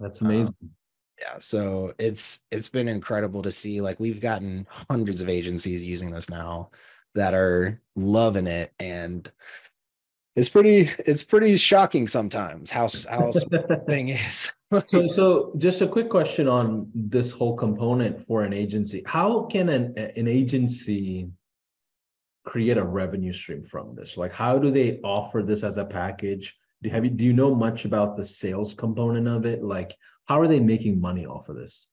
That's 0.00 0.20
Um, 0.22 0.28
amazing. 0.28 0.54
Yeah 1.20 1.36
so 1.38 1.94
it's 1.98 2.44
it's 2.50 2.68
been 2.68 2.88
incredible 2.88 3.42
to 3.42 3.52
see 3.52 3.80
like 3.80 4.00
we've 4.00 4.20
gotten 4.20 4.66
hundreds 4.90 5.20
of 5.20 5.28
agencies 5.28 5.86
using 5.86 6.10
this 6.10 6.28
now 6.28 6.70
that 7.14 7.34
are 7.34 7.80
loving 7.94 8.46
it 8.46 8.72
and 8.78 9.30
it's 10.36 10.48
pretty 10.48 10.90
it's 10.98 11.22
pretty 11.22 11.56
shocking 11.56 12.08
sometimes 12.08 12.70
how 12.70 12.88
how 13.08 13.30
thing 13.86 14.08
is 14.08 14.52
So, 14.88 15.08
so 15.08 15.52
just 15.58 15.82
a 15.82 15.86
quick 15.86 16.08
question 16.08 16.48
on 16.48 16.90
this 16.94 17.30
whole 17.30 17.54
component 17.54 18.26
for 18.26 18.42
an 18.42 18.52
agency. 18.52 19.02
How 19.06 19.44
can 19.44 19.68
an, 19.68 19.96
an 19.96 20.26
agency 20.26 21.30
create 22.44 22.76
a 22.76 22.84
revenue 22.84 23.32
stream 23.32 23.62
from 23.62 23.94
this? 23.94 24.16
Like, 24.16 24.32
how 24.32 24.58
do 24.58 24.70
they 24.70 25.00
offer 25.02 25.42
this 25.42 25.62
as 25.62 25.76
a 25.76 25.84
package? 25.84 26.56
Do 26.82 26.90
have 26.90 27.04
you, 27.04 27.10
do 27.10 27.24
you 27.24 27.32
know 27.32 27.54
much 27.54 27.84
about 27.84 28.16
the 28.16 28.24
sales 28.24 28.74
component 28.74 29.28
of 29.28 29.46
it? 29.46 29.62
Like, 29.62 29.94
how 30.26 30.40
are 30.40 30.48
they 30.48 30.60
making 30.60 31.00
money 31.00 31.26
off 31.26 31.48
of 31.48 31.56
this? 31.56 31.88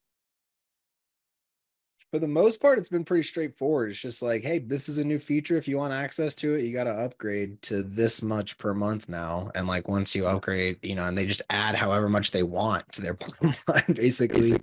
for 2.12 2.20
the 2.20 2.28
most 2.28 2.62
part 2.62 2.78
it's 2.78 2.90
been 2.90 3.06
pretty 3.06 3.24
straightforward. 3.24 3.90
It's 3.90 4.00
just 4.00 4.22
like 4.22 4.44
hey 4.44 4.60
this 4.60 4.90
is 4.90 4.98
a 4.98 5.04
new 5.06 5.18
feature. 5.18 5.56
If 5.56 5.68
you 5.70 5.78
want 5.78 5.94
access 5.94 6.36
to 6.36 6.56
it 6.56 6.66
you 6.66 6.74
got 6.74 6.84
to 6.84 6.92
upgrade 6.92 7.62
to 7.64 7.84
this 7.84 8.22
much 8.22 8.58
per 8.58 8.74
month 8.74 9.08
now. 9.08 9.50
And 9.56 9.66
like 9.66 9.88
once 9.88 10.14
you 10.14 10.28
upgrade 10.28 10.78
you 10.84 10.94
know 10.96 11.06
and 11.06 11.18
they 11.18 11.26
just 11.26 11.42
add 11.50 11.76
however 11.76 12.10
much 12.10 12.32
they 12.32 12.44
want 12.44 12.92
to 12.94 13.02
their 13.02 13.14
bottom 13.42 13.54
line 13.68 13.96
basically. 13.96 14.58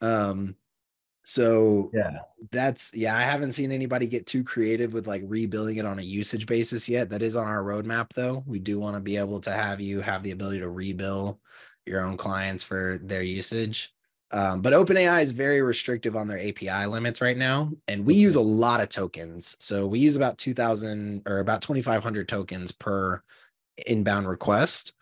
Um 0.00 0.54
so 1.24 1.90
Yeah. 1.92 2.18
that's 2.52 2.94
yeah 2.94 3.16
i 3.16 3.22
haven't 3.22 3.50
seen 3.50 3.72
anybody 3.72 4.06
get 4.06 4.28
too 4.28 4.44
creative 4.44 4.92
with 4.92 5.08
like 5.08 5.22
rebuilding 5.26 5.78
it 5.78 5.86
on 5.86 5.98
a 5.98 6.02
usage 6.02 6.46
basis 6.46 6.88
yet. 6.88 7.10
That 7.10 7.22
is 7.22 7.34
on 7.34 7.48
our 7.48 7.64
roadmap 7.64 8.12
though. 8.14 8.44
We 8.46 8.60
do 8.60 8.78
want 8.78 8.94
to 8.94 9.00
be 9.00 9.16
able 9.16 9.40
to 9.40 9.50
have 9.50 9.80
you 9.80 10.02
have 10.02 10.22
the 10.22 10.30
ability 10.30 10.60
to 10.60 10.66
rebill 10.66 11.38
your 11.86 12.02
own 12.02 12.16
clients 12.16 12.64
for 12.64 12.98
their 13.02 13.22
usage. 13.22 13.92
Um, 14.32 14.60
but 14.60 14.72
openai 14.72 15.22
is 15.22 15.30
very 15.32 15.62
restrictive 15.62 16.16
on 16.16 16.26
their 16.26 16.38
api 16.38 16.86
limits 16.86 17.20
right 17.20 17.36
now 17.36 17.70
and 17.86 18.04
we 18.04 18.14
use 18.14 18.34
a 18.34 18.40
lot 18.40 18.80
of 18.80 18.88
tokens. 18.88 19.56
So 19.60 19.86
we 19.86 20.00
use 20.00 20.16
about 20.16 20.36
2000 20.36 21.22
or 21.26 21.38
about 21.38 21.62
2500 21.62 22.28
tokens 22.28 22.72
per 22.72 23.22
inbound 23.86 24.28
request 24.28 24.94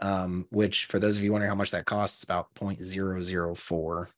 um, 0.00 0.46
which 0.50 0.86
for 0.86 0.98
those 0.98 1.16
of 1.16 1.22
you 1.22 1.32
wondering 1.32 1.50
how 1.50 1.56
much 1.56 1.70
that 1.72 1.84
costs 1.84 2.22
about 2.22 2.52
0.004 2.54 3.56
for 3.56 4.08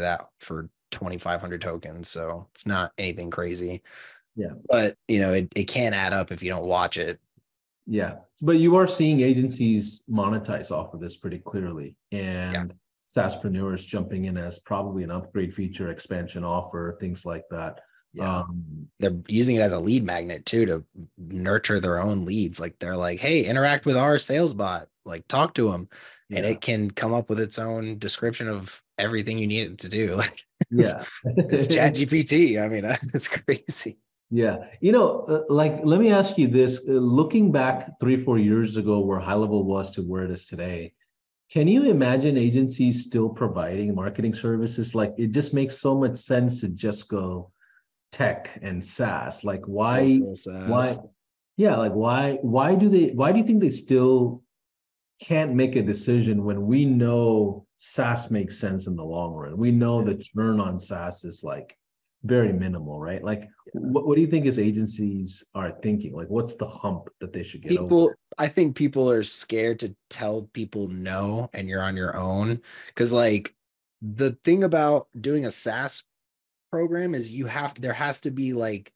that 0.00 0.28
for 0.38 0.68
2500 0.90 1.60
tokens. 1.60 2.08
So 2.08 2.46
it's 2.52 2.66
not 2.66 2.92
anything 2.98 3.30
crazy. 3.30 3.82
Yeah. 4.36 4.52
but 4.68 4.96
you 5.08 5.18
know 5.18 5.32
it, 5.32 5.48
it 5.56 5.64
can 5.64 5.92
add 5.92 6.12
up 6.12 6.30
if 6.30 6.44
you 6.44 6.50
don't 6.50 6.66
watch 6.66 6.96
it 6.96 7.18
Yeah, 7.90 8.16
but 8.42 8.58
you 8.58 8.76
are 8.76 8.86
seeing 8.86 9.20
agencies 9.20 10.02
monetize 10.10 10.70
off 10.70 10.92
of 10.92 11.00
this 11.00 11.16
pretty 11.16 11.38
clearly, 11.38 11.96
and 12.12 12.74
SaaSpreneurs 13.08 13.86
jumping 13.86 14.26
in 14.26 14.36
as 14.36 14.58
probably 14.58 15.02
an 15.02 15.10
upgrade 15.10 15.54
feature, 15.54 15.90
expansion 15.90 16.44
offer, 16.44 16.96
things 17.00 17.24
like 17.24 17.44
that. 17.50 17.80
yeah. 18.12 18.40
Um, 18.40 18.88
they're 19.00 19.16
using 19.26 19.56
it 19.56 19.62
as 19.62 19.72
a 19.72 19.78
lead 19.78 20.04
magnet 20.04 20.44
too 20.44 20.66
to 20.66 20.84
nurture 21.16 21.80
their 21.80 21.98
own 21.98 22.26
leads. 22.26 22.60
Like 22.60 22.78
they're 22.78 22.96
like 22.96 23.20
hey 23.20 23.44
interact 23.44 23.86
with 23.86 23.96
our 23.96 24.18
sales 24.18 24.54
bot. 24.54 24.88
Like 25.06 25.26
talk 25.26 25.54
to 25.54 25.70
them 25.70 25.88
and 26.30 26.44
it 26.44 26.60
can 26.60 26.90
come 26.90 27.14
up 27.14 27.30
with 27.30 27.40
its 27.40 27.58
own 27.58 27.98
description 27.98 28.48
of 28.48 28.82
everything 28.98 29.38
you 29.38 29.46
need 29.46 29.72
it 29.72 29.78
to 29.78 29.88
do. 29.88 30.16
Like 30.16 30.44
yeah, 30.70 31.04
it's 31.24 31.66
chat 31.74 31.94
gpt 31.94 32.60
i 32.60 32.68
mean 32.68 32.84
it's 33.14 33.28
crazy 33.28 33.96
Yeah, 34.30 34.64
you 34.80 34.92
know, 34.92 35.20
uh, 35.22 35.44
like 35.48 35.80
let 35.84 36.00
me 36.00 36.10
ask 36.10 36.36
you 36.36 36.48
this: 36.48 36.82
uh, 36.86 36.92
looking 36.92 37.50
back 37.50 37.98
three, 37.98 38.22
four 38.22 38.38
years 38.38 38.76
ago, 38.76 39.00
where 39.00 39.18
high 39.18 39.34
level 39.34 39.64
was 39.64 39.90
to 39.92 40.02
where 40.02 40.24
it 40.24 40.30
is 40.30 40.44
today, 40.44 40.92
can 41.50 41.66
you 41.66 41.84
imagine 41.84 42.36
agencies 42.36 43.02
still 43.02 43.30
providing 43.30 43.94
marketing 43.94 44.34
services? 44.34 44.94
Like 44.94 45.14
it 45.16 45.28
just 45.28 45.54
makes 45.54 45.78
so 45.78 45.96
much 45.96 46.18
sense 46.18 46.60
to 46.60 46.68
just 46.68 47.08
go 47.08 47.52
tech 48.12 48.58
and 48.60 48.84
SaaS. 48.84 49.44
Like 49.44 49.64
why? 49.64 50.20
SaaS. 50.34 50.68
why 50.68 50.96
yeah 51.56 51.76
like 51.76 51.92
why 51.92 52.38
why 52.42 52.74
do 52.74 52.88
they 52.88 53.08
why 53.08 53.32
do 53.32 53.38
you 53.38 53.44
think 53.44 53.60
they 53.60 53.70
still 53.70 54.42
can't 55.20 55.54
make 55.54 55.74
a 55.74 55.82
decision 55.82 56.44
when 56.44 56.66
we 56.66 56.84
know 56.84 57.66
SaaS 57.78 58.30
makes 58.30 58.58
sense 58.58 58.86
in 58.86 58.94
the 58.94 59.04
long 59.04 59.34
run? 59.34 59.56
We 59.56 59.72
know 59.72 60.02
the 60.02 60.16
churn 60.16 60.60
on 60.60 60.78
SaaS 60.78 61.24
is 61.24 61.42
like 61.42 61.76
very 62.24 62.52
minimal, 62.52 63.00
right? 63.00 63.22
Like 63.22 63.48
what, 63.72 64.06
what 64.06 64.14
do 64.16 64.20
you 64.20 64.26
think 64.26 64.46
as 64.46 64.58
agencies 64.58 65.44
are 65.54 65.72
thinking? 65.82 66.14
Like 66.14 66.28
what's 66.28 66.54
the 66.54 66.66
hump 66.66 67.08
that 67.20 67.32
they 67.32 67.42
should 67.42 67.62
get 67.62 67.72
over? 67.72 67.82
people 67.82 68.12
i 68.38 68.46
think 68.46 68.76
people 68.76 69.10
are 69.10 69.22
scared 69.22 69.78
to 69.78 69.94
tell 70.10 70.48
people 70.52 70.88
no 70.88 71.48
and 71.52 71.68
you're 71.68 71.82
on 71.82 71.96
your 71.96 72.16
own 72.16 72.60
because 72.88 73.12
like 73.12 73.54
the 74.00 74.32
thing 74.44 74.64
about 74.64 75.08
doing 75.20 75.44
a 75.44 75.50
saas 75.50 76.04
program 76.70 77.14
is 77.14 77.30
you 77.30 77.46
have 77.46 77.78
there 77.80 77.92
has 77.92 78.20
to 78.20 78.30
be 78.30 78.52
like 78.52 78.92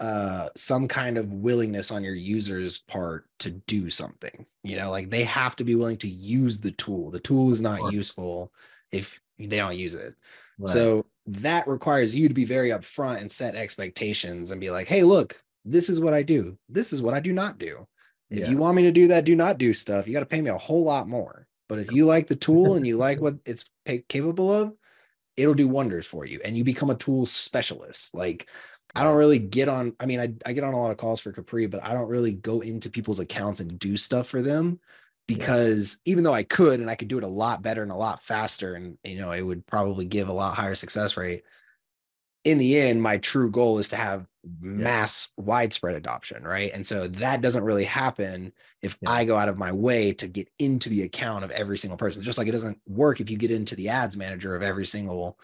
uh 0.00 0.48
some 0.56 0.88
kind 0.88 1.18
of 1.18 1.32
willingness 1.32 1.90
on 1.90 2.02
your 2.02 2.14
users 2.14 2.78
part 2.80 3.26
to 3.38 3.50
do 3.50 3.90
something 3.90 4.46
you 4.62 4.76
know 4.76 4.90
like 4.90 5.10
they 5.10 5.24
have 5.24 5.54
to 5.54 5.64
be 5.64 5.74
willing 5.74 5.98
to 5.98 6.08
use 6.08 6.60
the 6.60 6.72
tool 6.72 7.10
the 7.10 7.20
tool 7.20 7.52
is 7.52 7.60
not 7.60 7.92
useful 7.92 8.52
if 8.90 9.20
they 9.38 9.58
don't 9.58 9.76
use 9.76 9.94
it 9.94 10.14
Right. 10.58 10.70
so 10.70 11.06
that 11.26 11.68
requires 11.68 12.16
you 12.16 12.28
to 12.28 12.34
be 12.34 12.44
very 12.44 12.70
upfront 12.70 13.20
and 13.20 13.30
set 13.30 13.54
expectations 13.54 14.50
and 14.50 14.60
be 14.60 14.70
like, 14.70 14.88
hey, 14.88 15.02
look, 15.02 15.40
this 15.64 15.88
is 15.88 16.00
what 16.00 16.14
I 16.14 16.22
do. 16.22 16.58
This 16.68 16.92
is 16.92 17.00
what 17.00 17.14
I 17.14 17.20
do 17.20 17.32
not 17.32 17.58
do. 17.58 17.86
If 18.30 18.40
Yeah. 18.40 18.50
you 18.50 18.56
want 18.58 18.76
me 18.76 18.82
to 18.84 18.92
do 18.92 19.08
that, 19.08 19.24
do 19.24 19.36
not 19.36 19.58
do 19.58 19.74
stuff, 19.74 20.06
you 20.06 20.12
got 20.12 20.20
to 20.20 20.26
pay 20.26 20.40
me 20.40 20.50
a 20.50 20.58
whole 20.58 20.82
lot 20.82 21.08
more. 21.08 21.46
But 21.68 21.78
if 21.78 21.92
you 21.92 22.06
like 22.06 22.26
the 22.26 22.36
tool 22.36 22.74
and 22.74 22.86
you 22.86 22.96
like 22.96 23.20
what 23.20 23.36
it's 23.44 23.64
pa- 23.86 24.02
capable 24.08 24.52
of, 24.52 24.74
it'll 25.36 25.54
do 25.54 25.68
wonders 25.68 26.06
for 26.06 26.26
you 26.26 26.40
and 26.44 26.56
you 26.56 26.64
become 26.64 26.90
a 26.90 26.96
tool 26.96 27.24
specialist. 27.24 28.14
Like, 28.14 28.48
I 28.94 29.04
don't 29.04 29.16
really 29.16 29.38
get 29.38 29.68
on, 29.68 29.94
I 29.98 30.06
mean, 30.06 30.20
I, 30.20 30.34
I 30.44 30.52
get 30.52 30.64
on 30.64 30.74
a 30.74 30.78
lot 30.78 30.90
of 30.90 30.98
calls 30.98 31.20
for 31.20 31.32
Capri, 31.32 31.66
but 31.66 31.82
I 31.82 31.94
don't 31.94 32.08
really 32.08 32.32
go 32.32 32.60
into 32.60 32.90
people's 32.90 33.20
accounts 33.20 33.60
and 33.60 33.78
do 33.78 33.96
stuff 33.96 34.26
for 34.26 34.42
them 34.42 34.80
Yeah. 35.28 35.36
because 35.36 36.00
even 36.04 36.24
though 36.24 36.34
I 36.34 36.42
could 36.44 36.80
and 36.80 36.90
I 36.90 36.94
could 36.96 37.08
do 37.08 37.18
it 37.18 37.24
a 37.24 37.28
lot 37.28 37.62
better 37.62 37.82
and 37.82 37.92
a 37.92 37.96
lot 37.96 38.22
faster, 38.22 38.74
and 38.74 38.98
you 39.04 39.18
know, 39.18 39.32
it 39.32 39.42
would 39.42 39.66
probably 39.66 40.04
give 40.04 40.28
a 40.28 40.32
lot 40.32 40.56
higher 40.56 40.74
success 40.74 41.16
rate. 41.16 41.44
in 42.44 42.58
the 42.58 42.76
end, 42.78 43.02
my 43.02 43.18
true 43.18 43.50
goal 43.50 43.78
is 43.78 43.88
to 43.90 43.96
have 43.96 44.26
mass 44.60 45.32
widespread 45.36 45.94
adoption, 45.94 46.42
right? 46.42 46.72
And 46.74 46.84
so 46.84 47.06
that 47.08 47.40
doesn't 47.40 47.62
really 47.62 47.84
happen 47.84 48.52
if 48.82 48.98
yeah. 49.00 49.10
I 49.10 49.24
go 49.24 49.36
out 49.36 49.48
of 49.48 49.58
my 49.58 49.72
way 49.72 50.12
to 50.14 50.26
get 50.26 50.48
into 50.58 50.88
the 50.88 51.02
account 51.02 51.44
of 51.44 51.52
every 51.52 51.78
single 51.78 51.96
person. 51.96 52.22
Just 52.22 52.38
like 52.38 52.48
it 52.48 52.52
doesn't 52.52 52.80
work 52.86 53.20
if 53.20 53.30
you 53.30 53.36
get 53.36 53.52
into 53.52 53.76
the 53.76 53.90
ads 53.90 54.16
manager 54.16 54.56
of 54.56 54.62
every 54.62 54.86
single 54.86 55.38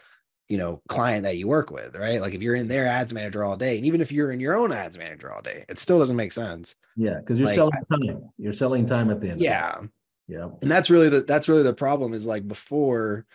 you 0.49 0.59
know 0.59 0.81
client 0.89 1.25
that 1.25 1.37
you 1.37 1.49
work 1.49 1.71
with 1.71 1.97
right? 1.97 2.21
Like 2.21 2.35
if 2.35 2.43
you're 2.43 2.55
in 2.55 2.69
their 2.69 2.87
ads 2.87 3.13
manager 3.13 3.45
all 3.45 3.57
day 3.57 3.77
and 3.77 3.87
even 3.87 4.01
if 4.01 4.11
you're 4.11 4.31
in 4.31 4.41
your 4.41 4.57
own 4.57 4.73
ads 4.73 4.99
manager 4.99 5.33
all 5.33 5.43
day 5.43 5.65
it 5.69 5.79
still 5.79 5.99
doesn't 5.99 6.17
make 6.17 6.33
sense. 6.33 6.75
Yeah 6.97 7.19
because 7.21 7.39
you're 7.39 7.49
like, 7.49 7.57
selling 7.57 7.73
time. 7.91 8.31
You're 8.39 8.53
selling 8.53 8.87
time 8.87 9.11
at 9.11 9.21
the 9.21 9.31
end 9.31 9.41
yeah. 9.41 9.81
Yeah 10.27 10.49
and 10.63 10.71
that's 10.71 10.91
really 10.91 11.09
the 11.09 11.23
that's 11.23 11.49
really 11.49 11.63
the 11.63 11.75
problem 11.75 12.15
is 12.15 12.27
like 12.27 12.47
before 12.47 13.27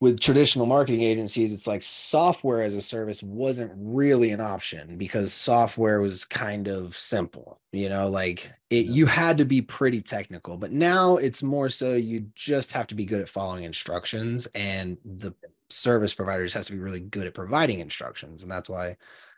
with 0.00 0.18
traditional 0.18 0.64
marketing 0.64 1.02
agencies, 1.02 1.52
it's 1.52 1.66
like 1.66 1.82
software 1.82 2.62
as 2.62 2.74
a 2.74 2.80
service 2.80 3.22
wasn't 3.22 3.70
really 3.76 4.30
an 4.30 4.40
option 4.40 4.96
because 4.96 5.32
software 5.32 6.00
was 6.00 6.24
kind 6.24 6.68
of 6.68 6.96
simple, 6.96 7.60
you 7.70 7.90
know, 7.90 8.08
like 8.08 8.50
it, 8.70 8.86
you 8.86 9.04
had 9.04 9.36
to 9.38 9.44
be 9.44 9.60
pretty 9.60 10.00
technical. 10.00 10.56
But 10.56 10.72
now 10.72 11.18
it's 11.18 11.42
more 11.42 11.68
so 11.68 11.92
you 11.92 12.26
just 12.34 12.72
have 12.72 12.86
to 12.88 12.94
be 12.94 13.04
good 13.04 13.20
at 13.20 13.28
following 13.28 13.64
instructions, 13.64 14.46
and 14.54 14.96
the 15.04 15.34
service 15.70 16.14
provider 16.14 16.44
just 16.44 16.54
has 16.54 16.66
to 16.66 16.72
be 16.72 16.78
really 16.78 17.00
good 17.00 17.26
at 17.26 17.34
providing 17.34 17.80
instructions. 17.80 18.42
And 18.42 18.50
that's 18.50 18.68
why 18.68 18.96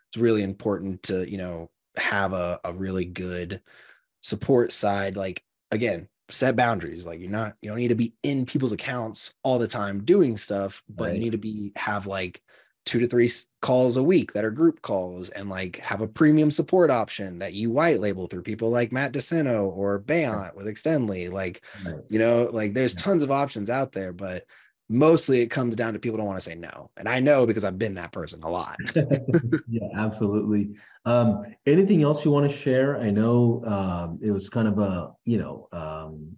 it's 0.08 0.16
really 0.16 0.42
important 0.42 1.02
to, 1.04 1.30
you 1.30 1.38
know, 1.38 1.70
have 1.96 2.32
a, 2.32 2.60
a 2.64 2.72
really 2.72 3.04
good 3.04 3.60
support 4.20 4.72
side. 4.72 5.16
Like, 5.16 5.42
again, 5.70 6.08
set 6.30 6.56
boundaries 6.56 7.04
like 7.04 7.20
you're 7.20 7.30
not 7.30 7.54
you 7.60 7.68
don't 7.68 7.76
need 7.76 7.88
to 7.88 7.94
be 7.94 8.14
in 8.22 8.46
people's 8.46 8.72
accounts 8.72 9.34
all 9.42 9.58
the 9.58 9.68
time 9.68 10.02
doing 10.02 10.34
stuff 10.34 10.82
but 10.88 11.08
right. 11.08 11.14
you 11.14 11.20
need 11.20 11.32
to 11.32 11.36
be 11.36 11.72
have 11.76 12.06
like 12.06 12.40
two 12.84 12.98
to 12.98 13.06
three 13.06 13.30
calls 13.60 13.96
a 13.96 14.02
week 14.02 14.32
that 14.32 14.44
are 14.44 14.50
group 14.50 14.82
calls 14.82 15.28
and 15.30 15.48
like 15.48 15.78
have 15.78 16.00
a 16.00 16.08
premium 16.08 16.50
support 16.50 16.90
option 16.90 17.38
that 17.38 17.54
you 17.54 17.70
white 17.70 18.00
label 18.00 18.26
through 18.26 18.42
people 18.42 18.70
like 18.70 18.92
Matt 18.92 19.12
DeSeno 19.12 19.64
or 19.64 20.00
Bayant 20.00 20.54
with 20.54 20.66
Extendly. 20.66 21.30
Like, 21.30 21.64
you 22.08 22.18
know, 22.18 22.50
like 22.52 22.74
there's 22.74 22.94
tons 22.94 23.22
of 23.22 23.30
options 23.30 23.70
out 23.70 23.92
there, 23.92 24.12
but 24.12 24.44
mostly 24.92 25.40
it 25.40 25.46
comes 25.46 25.74
down 25.74 25.94
to 25.94 25.98
people 25.98 26.18
don't 26.18 26.26
want 26.26 26.38
to 26.38 26.44
say 26.44 26.54
no. 26.54 26.90
And 26.98 27.08
I 27.08 27.18
know 27.18 27.46
because 27.46 27.64
I've 27.64 27.78
been 27.78 27.94
that 27.94 28.12
person 28.12 28.42
a 28.42 28.50
lot. 28.50 28.76
yeah, 29.68 29.88
absolutely. 29.94 30.74
Um, 31.06 31.44
anything 31.64 32.02
else 32.02 32.24
you 32.24 32.30
want 32.30 32.48
to 32.48 32.54
share? 32.54 32.98
I 32.98 33.10
know 33.10 33.62
um, 33.66 34.18
it 34.22 34.30
was 34.30 34.50
kind 34.50 34.68
of 34.68 34.78
a, 34.78 35.12
you 35.24 35.38
know, 35.38 35.68
um, 35.72 36.36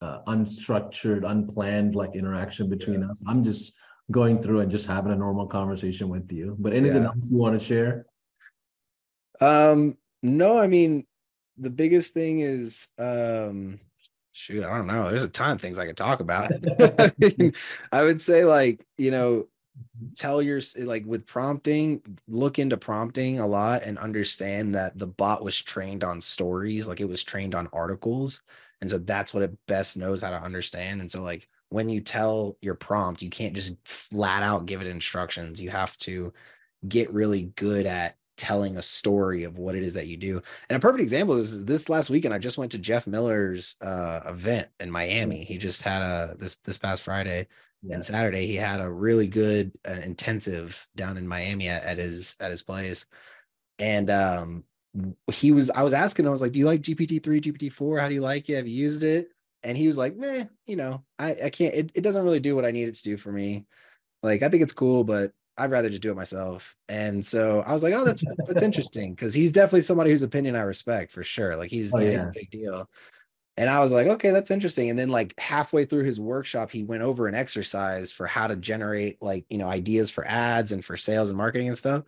uh, 0.00 0.20
unstructured, 0.28 1.28
unplanned 1.30 1.94
like 1.94 2.16
interaction 2.16 2.70
between 2.70 3.02
yeah. 3.02 3.10
us. 3.10 3.22
I'm 3.26 3.44
just 3.44 3.74
going 4.10 4.40
through 4.40 4.60
and 4.60 4.70
just 4.70 4.86
having 4.86 5.12
a 5.12 5.16
normal 5.16 5.46
conversation 5.46 6.08
with 6.08 6.32
you. 6.32 6.56
But 6.58 6.72
anything 6.72 7.02
yeah. 7.02 7.08
else 7.08 7.28
you 7.30 7.36
want 7.36 7.60
to 7.60 7.64
share? 7.64 8.06
Um, 9.42 9.98
no, 10.22 10.58
I 10.58 10.68
mean, 10.68 11.06
the 11.58 11.70
biggest 11.70 12.14
thing 12.14 12.40
is 12.40 12.88
um 12.98 13.78
shoot, 14.40 14.64
I 14.64 14.76
don't 14.76 14.86
know. 14.86 15.08
There's 15.08 15.24
a 15.24 15.28
ton 15.28 15.52
of 15.52 15.60
things 15.60 15.78
I 15.78 15.86
could 15.86 15.96
talk 15.96 16.20
about. 16.20 16.50
I 17.92 18.02
would 18.02 18.20
say 18.20 18.44
like, 18.44 18.84
you 18.96 19.10
know, 19.10 19.46
tell 20.14 20.42
your 20.42 20.60
like 20.78 21.04
with 21.06 21.26
prompting 21.26 22.02
look 22.28 22.58
into 22.58 22.76
prompting 22.76 23.38
a 23.38 23.46
lot 23.46 23.82
and 23.82 23.98
understand 23.98 24.74
that 24.74 24.98
the 24.98 25.06
bot 25.06 25.42
was 25.42 25.60
trained 25.60 26.04
on 26.04 26.20
stories 26.20 26.88
like 26.88 27.00
it 27.00 27.08
was 27.08 27.24
trained 27.24 27.54
on 27.54 27.68
articles 27.72 28.42
and 28.80 28.90
so 28.90 28.98
that's 28.98 29.32
what 29.32 29.42
it 29.42 29.56
best 29.66 29.96
knows 29.96 30.22
how 30.22 30.30
to 30.30 30.42
understand 30.42 31.00
and 31.00 31.10
so 31.10 31.22
like 31.22 31.48
when 31.68 31.88
you 31.88 32.00
tell 32.00 32.56
your 32.60 32.74
prompt 32.74 33.22
you 33.22 33.30
can't 33.30 33.54
just 33.54 33.76
flat 33.86 34.42
out 34.42 34.66
give 34.66 34.80
it 34.80 34.86
instructions 34.86 35.62
you 35.62 35.70
have 35.70 35.96
to 35.98 36.32
get 36.86 37.12
really 37.12 37.44
good 37.56 37.86
at 37.86 38.16
telling 38.40 38.76
a 38.76 38.82
story 38.82 39.44
of 39.44 39.58
what 39.58 39.74
it 39.74 39.82
is 39.82 39.92
that 39.92 40.06
you 40.06 40.16
do 40.16 40.40
and 40.68 40.76
a 40.76 40.80
perfect 40.80 41.02
example 41.02 41.34
is 41.34 41.64
this 41.64 41.88
last 41.88 42.10
weekend 42.10 42.32
i 42.32 42.38
just 42.38 42.58
went 42.58 42.72
to 42.72 42.78
jeff 42.78 43.06
miller's 43.06 43.76
uh, 43.82 44.20
event 44.26 44.68
in 44.80 44.90
miami 44.90 45.44
he 45.44 45.58
just 45.58 45.82
had 45.82 46.02
a 46.02 46.34
this 46.38 46.56
this 46.64 46.78
past 46.78 47.02
friday 47.02 47.46
yeah. 47.82 47.94
and 47.94 48.04
Saturday 48.04 48.46
he 48.46 48.56
had 48.56 48.80
a 48.80 48.90
really 48.90 49.26
good 49.26 49.72
uh, 49.88 50.00
intensive 50.04 50.86
down 50.96 51.16
in 51.16 51.26
Miami 51.26 51.68
at, 51.68 51.84
at, 51.84 51.98
his 51.98 52.36
at 52.40 52.50
his 52.50 52.62
place, 52.62 53.06
and 53.78 54.10
um, 54.10 54.64
he 55.32 55.52
was 55.52 55.70
I 55.70 55.82
was 55.82 55.94
asking 55.94 56.24
him, 56.24 56.30
I 56.30 56.32
was 56.32 56.42
like, 56.42 56.52
do 56.52 56.58
you 56.58 56.66
like 56.66 56.82
GPT 56.82 57.22
three, 57.22 57.40
GPT 57.40 57.72
four? 57.72 57.98
How 57.98 58.08
do 58.08 58.14
you 58.14 58.20
like 58.20 58.48
it? 58.48 58.56
Have 58.56 58.68
you 58.68 58.74
used 58.74 59.04
it? 59.04 59.30
And 59.62 59.76
he 59.76 59.86
was 59.86 59.98
like, 59.98 60.16
meh, 60.16 60.44
you 60.66 60.76
know, 60.76 61.04
I 61.18 61.36
I 61.44 61.50
can't. 61.50 61.74
It, 61.74 61.92
it 61.94 62.00
doesn't 62.02 62.24
really 62.24 62.40
do 62.40 62.54
what 62.54 62.64
I 62.64 62.70
need 62.70 62.88
it 62.88 62.96
to 62.96 63.02
do 63.02 63.16
for 63.16 63.32
me. 63.32 63.66
Like 64.22 64.42
I 64.42 64.48
think 64.48 64.62
it's 64.62 64.72
cool, 64.72 65.04
but 65.04 65.32
I'd 65.60 65.70
rather 65.70 65.90
just 65.90 66.02
do 66.02 66.10
it 66.10 66.16
myself. 66.16 66.74
And 66.88 67.24
so 67.24 67.60
I 67.60 67.72
was 67.72 67.82
like, 67.82 67.94
oh, 67.94 68.04
that's 68.04 68.24
that's 68.46 68.62
interesting 68.62 69.14
because 69.14 69.34
he's 69.34 69.52
definitely 69.52 69.82
somebody 69.82 70.10
whose 70.10 70.22
opinion 70.22 70.56
I 70.56 70.60
respect 70.60 71.12
for 71.12 71.22
sure. 71.22 71.56
Like 71.56 71.70
he's, 71.70 71.94
oh, 71.94 71.98
yeah. 71.98 72.10
he's 72.10 72.22
a 72.22 72.32
big 72.34 72.50
deal. 72.50 72.88
And 73.56 73.68
I 73.68 73.80
was 73.80 73.92
like, 73.92 74.06
okay, 74.06 74.30
that's 74.30 74.50
interesting. 74.50 74.88
And 74.88 74.98
then 74.98 75.10
like 75.10 75.38
halfway 75.38 75.84
through 75.84 76.04
his 76.04 76.18
workshop, 76.18 76.70
he 76.70 76.82
went 76.82 77.02
over 77.02 77.26
an 77.26 77.34
exercise 77.34 78.10
for 78.10 78.26
how 78.26 78.46
to 78.46 78.56
generate 78.56 79.20
like, 79.20 79.44
you 79.50 79.58
know, 79.58 79.68
ideas 79.68 80.08
for 80.08 80.26
ads 80.26 80.72
and 80.72 80.82
for 80.82 80.96
sales 80.96 81.28
and 81.28 81.36
marketing 81.36 81.68
and 81.68 81.76
stuff. 81.76 82.04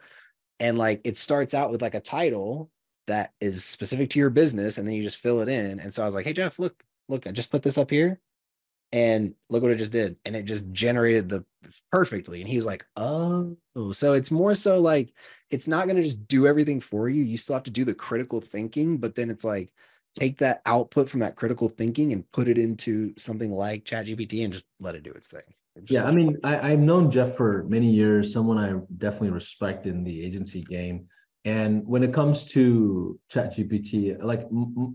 And 0.58 0.78
like 0.78 1.02
it 1.04 1.18
starts 1.18 1.52
out 1.52 1.70
with 1.70 1.82
like 1.82 1.94
a 1.94 2.00
title 2.00 2.70
that 3.06 3.32
is 3.40 3.64
specific 3.64 4.08
to 4.10 4.18
your 4.18 4.30
business 4.30 4.78
and 4.78 4.88
then 4.88 4.94
you 4.94 5.02
just 5.02 5.18
fill 5.18 5.42
it 5.42 5.48
in. 5.48 5.78
And 5.78 5.92
so 5.92 6.00
I 6.02 6.06
was 6.06 6.14
like, 6.14 6.24
hey 6.24 6.32
Jeff, 6.32 6.58
look, 6.58 6.82
look, 7.08 7.26
I 7.26 7.32
just 7.32 7.50
put 7.50 7.62
this 7.62 7.76
up 7.76 7.90
here 7.90 8.18
and 8.92 9.34
look 9.48 9.62
what 9.62 9.72
it 9.72 9.78
just 9.78 9.92
did. 9.92 10.16
And 10.24 10.36
it 10.36 10.44
just 10.44 10.70
generated 10.70 11.28
the 11.28 11.44
perfectly. 11.90 12.40
And 12.40 12.48
he 12.48 12.56
was 12.56 12.66
like, 12.66 12.84
oh, 12.96 13.56
so 13.92 14.12
it's 14.12 14.30
more 14.30 14.54
so 14.54 14.80
like 14.80 15.12
it's 15.50 15.66
not 15.66 15.86
going 15.86 15.96
to 15.96 16.02
just 16.02 16.28
do 16.28 16.46
everything 16.46 16.80
for 16.80 17.08
you. 17.08 17.22
You 17.22 17.36
still 17.36 17.54
have 17.54 17.62
to 17.64 17.70
do 17.70 17.84
the 17.84 17.94
critical 17.94 18.40
thinking, 18.40 18.98
but 18.98 19.14
then 19.14 19.30
it's 19.30 19.44
like 19.44 19.70
take 20.14 20.38
that 20.38 20.60
output 20.66 21.08
from 21.08 21.20
that 21.20 21.36
critical 21.36 21.68
thinking 21.68 22.12
and 22.12 22.30
put 22.32 22.48
it 22.48 22.58
into 22.58 23.14
something 23.16 23.50
like 23.50 23.84
ChatGPT 23.84 24.44
and 24.44 24.52
just 24.52 24.64
let 24.78 24.94
it 24.94 25.02
do 25.02 25.12
its 25.12 25.28
thing. 25.28 25.40
yeah, 25.86 26.04
I 26.04 26.10
mean, 26.10 26.36
I, 26.44 26.58
I, 26.58 26.70
have 26.70 26.80
known 26.80 27.10
Jeff 27.10 27.34
for 27.34 27.64
many 27.64 27.90
years, 27.90 28.30
someone 28.30 28.58
I 28.58 28.78
definitely 28.98 29.30
respect 29.30 29.86
in 29.86 30.04
the 30.04 30.22
agency 30.22 30.62
game. 30.62 31.06
And 31.44 31.84
when 31.86 32.04
it 32.04 32.14
comes 32.14 32.44
to 32.46 33.18
ChatGPT, 33.32 34.22
like 34.22 34.46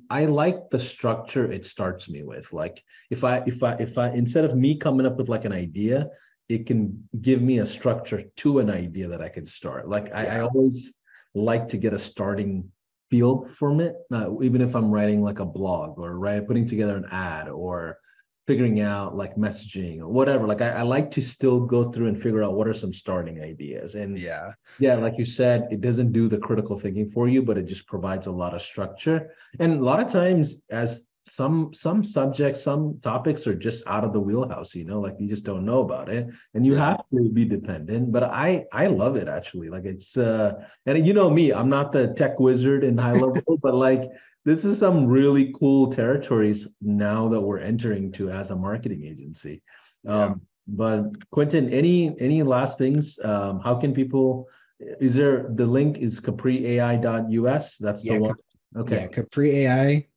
I 0.09 0.25
like 0.25 0.69
the 0.69 0.79
structure 0.79 1.51
it 1.51 1.65
starts 1.65 2.09
me 2.09 2.23
with. 2.23 2.53
Like 2.53 2.81
if 3.09 3.23
I 3.25 3.43
if 3.45 3.63
I 3.63 3.73
if 3.73 3.97
I 3.97 4.11
instead 4.11 4.45
of 4.45 4.55
me 4.55 4.77
coming 4.77 5.05
up 5.05 5.17
with 5.17 5.27
like 5.27 5.43
an 5.43 5.51
idea, 5.51 6.09
it 6.47 6.65
can 6.65 7.07
give 7.21 7.41
me 7.41 7.59
a 7.59 7.65
structure 7.65 8.23
to 8.37 8.59
an 8.59 8.69
idea 8.69 9.09
that 9.09 9.21
I 9.21 9.27
can 9.27 9.45
start. 9.45 9.89
Like 9.89 10.13
I, 10.13 10.37
I 10.37 10.39
always 10.39 10.93
like 11.35 11.67
to 11.69 11.77
get 11.77 11.93
a 11.93 11.99
starting 11.99 12.71
feel 13.09 13.45
from 13.47 13.81
it, 13.81 13.95
uh, 14.13 14.41
even 14.41 14.61
if 14.61 14.75
I'm 14.75 14.91
writing 14.91 15.21
like 15.21 15.39
a 15.39 15.45
blog 15.45 15.97
or 15.99 16.17
right 16.17 16.45
putting 16.45 16.65
together 16.65 16.95
an 16.95 17.07
ad 17.11 17.49
or 17.49 17.97
figuring 18.47 18.79
out 18.79 19.15
like 19.15 19.35
messaging 19.35 19.99
or 19.99 20.07
whatever. 20.07 20.47
Like 20.47 20.61
I, 20.61 20.69
I, 20.69 20.81
like 20.83 21.11
to 21.11 21.21
still 21.21 21.59
go 21.59 21.83
through 21.83 22.07
and 22.07 22.21
figure 22.21 22.43
out 22.43 22.53
what 22.53 22.67
are 22.67 22.73
some 22.73 22.93
starting 22.93 23.43
ideas. 23.43 23.95
And 23.95 24.17
yeah, 24.17 24.53
yeah, 24.79 24.95
like 24.95 25.17
you 25.17 25.25
said, 25.25 25.67
it 25.69 25.81
doesn't 25.81 26.13
do 26.13 26.29
the 26.29 26.37
critical 26.37 26.79
thinking 26.79 27.11
for 27.11 27.27
you, 27.27 27.41
but 27.41 27.57
it 27.57 27.65
just 27.65 27.85
provides 27.87 28.25
a 28.25 28.31
lot 28.31 28.55
of 28.55 28.61
structure. 28.61 29.35
And 29.59 29.73
a 29.73 29.83
lot 29.83 29.99
of 29.99 30.09
times, 30.09 30.61
as 30.69 31.07
some 31.27 31.73
some 31.73 32.03
subjects 32.03 32.61
some 32.61 32.97
topics 33.01 33.45
are 33.47 33.53
just 33.53 33.85
out 33.85 34.05
of 34.05 34.13
the 34.13 34.19
wheelhouse 34.19 34.73
you 34.73 34.85
know 34.85 35.01
like 35.01 35.15
you 35.19 35.27
just 35.27 35.43
don't 35.43 35.65
know 35.65 35.81
about 35.81 36.07
it 36.07 36.25
and 36.53 36.65
you 36.65 36.73
have 36.73 37.03
to 37.09 37.29
be 37.29 37.43
dependent 37.43 38.11
but 38.13 38.23
i 38.23 38.65
i 38.71 38.87
love 38.87 39.17
it 39.17 39.27
actually 39.27 39.69
like 39.69 39.83
it's 39.83 40.15
uh 40.15 40.53
and 40.85 41.05
you 41.05 41.13
know 41.13 41.29
me 41.29 41.51
i'm 41.51 41.67
not 41.67 41.91
the 41.91 42.13
tech 42.13 42.39
wizard 42.39 42.83
in 42.83 42.97
high 42.97 43.11
level 43.11 43.57
but 43.61 43.75
like 43.75 44.09
this 44.47 44.63
is 44.63 44.79
some 44.79 45.05
really 45.05 45.53
cool 45.59 45.91
territories 45.91 46.67
now 46.81 47.27
that 47.27 47.41
we're 47.41 47.59
entering 47.59 48.11
to 48.13 48.29
as 48.29 48.49
a 48.51 48.55
marketing 48.55 49.03
agency 49.03 49.61
yeah. 50.03 50.25
um 50.25 50.41
but 50.67 51.03
quinton 51.31 51.69
any 51.71 52.15
any 52.19 52.41
last 52.43 52.77
things 52.77 53.19
um 53.23 53.59
how 53.59 53.75
can 53.75 53.93
people 53.93 54.47
is 54.79 55.13
there 55.15 55.49
the 55.55 55.65
link 55.65 55.97
is 55.97 56.19
capriai.us 56.19 57.77
that's 57.77 58.05
yeah, 58.05 58.13
the 58.13 58.21
one 58.21 58.35
Okay. 58.75 59.09
Yeah, 59.11 59.21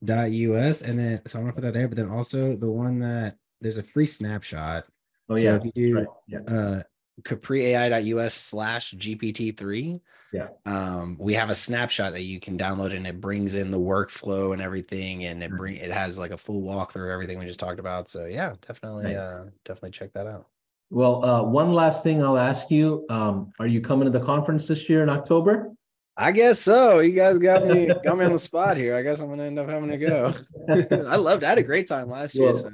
capriai.us. 0.00 0.82
And 0.82 0.98
then 0.98 1.22
so 1.26 1.38
I'm 1.38 1.44
gonna 1.44 1.54
put 1.54 1.62
that 1.62 1.74
there, 1.74 1.88
but 1.88 1.96
then 1.96 2.10
also 2.10 2.56
the 2.56 2.70
one 2.70 2.98
that 3.00 3.36
there's 3.60 3.78
a 3.78 3.82
free 3.82 4.06
snapshot. 4.06 4.84
Oh 5.28 5.36
so 5.36 5.42
yeah. 5.42 5.56
If 5.56 5.64
you 5.64 5.72
do 5.72 5.94
right. 5.96 6.06
yeah. 6.26 6.40
uh 6.40 6.82
capriai.us 7.22 8.34
slash 8.34 8.94
GPT-3. 8.94 10.00
Yeah. 10.32 10.48
Um, 10.64 11.16
we 11.18 11.34
have 11.34 11.50
a 11.50 11.54
snapshot 11.54 12.12
that 12.12 12.22
you 12.22 12.38
can 12.38 12.56
download 12.56 12.94
and 12.94 13.06
it 13.06 13.20
brings 13.20 13.54
in 13.54 13.70
the 13.70 13.80
workflow 13.80 14.52
and 14.52 14.62
everything, 14.62 15.24
and 15.24 15.42
it 15.42 15.50
bring 15.56 15.76
it 15.76 15.90
has 15.90 16.18
like 16.18 16.30
a 16.30 16.36
full 16.36 16.62
walkthrough 16.62 17.04
of 17.04 17.10
everything 17.10 17.38
we 17.38 17.46
just 17.46 17.58
talked 17.58 17.80
about. 17.80 18.08
So 18.08 18.26
yeah, 18.26 18.54
definitely 18.66 19.16
uh 19.16 19.46
definitely 19.64 19.90
check 19.90 20.12
that 20.12 20.26
out. 20.26 20.46
Well, 20.90 21.24
uh, 21.24 21.42
one 21.44 21.72
last 21.72 22.02
thing 22.02 22.22
I'll 22.22 22.38
ask 22.38 22.70
you. 22.70 23.06
Um, 23.10 23.52
are 23.60 23.66
you 23.66 23.80
coming 23.80 24.10
to 24.10 24.16
the 24.16 24.24
conference 24.24 24.66
this 24.66 24.88
year 24.88 25.02
in 25.02 25.08
October? 25.08 25.72
I 26.16 26.32
guess 26.32 26.58
so. 26.58 26.98
You 26.98 27.12
guys 27.12 27.38
got 27.38 27.66
me 27.66 27.86
got 28.04 28.18
me 28.18 28.24
on 28.24 28.32
the 28.32 28.38
spot 28.38 28.76
here. 28.76 28.96
I 28.96 29.02
guess 29.02 29.20
I'm 29.20 29.28
gonna 29.28 29.44
end 29.44 29.58
up 29.58 29.68
having 29.68 29.90
to 29.90 29.98
go. 29.98 30.34
I 31.08 31.16
loved. 31.16 31.42
I 31.44 31.48
had 31.48 31.58
a 31.58 31.62
great 31.62 31.88
time 31.88 32.08
last 32.08 32.34
year, 32.34 32.54
so 32.54 32.70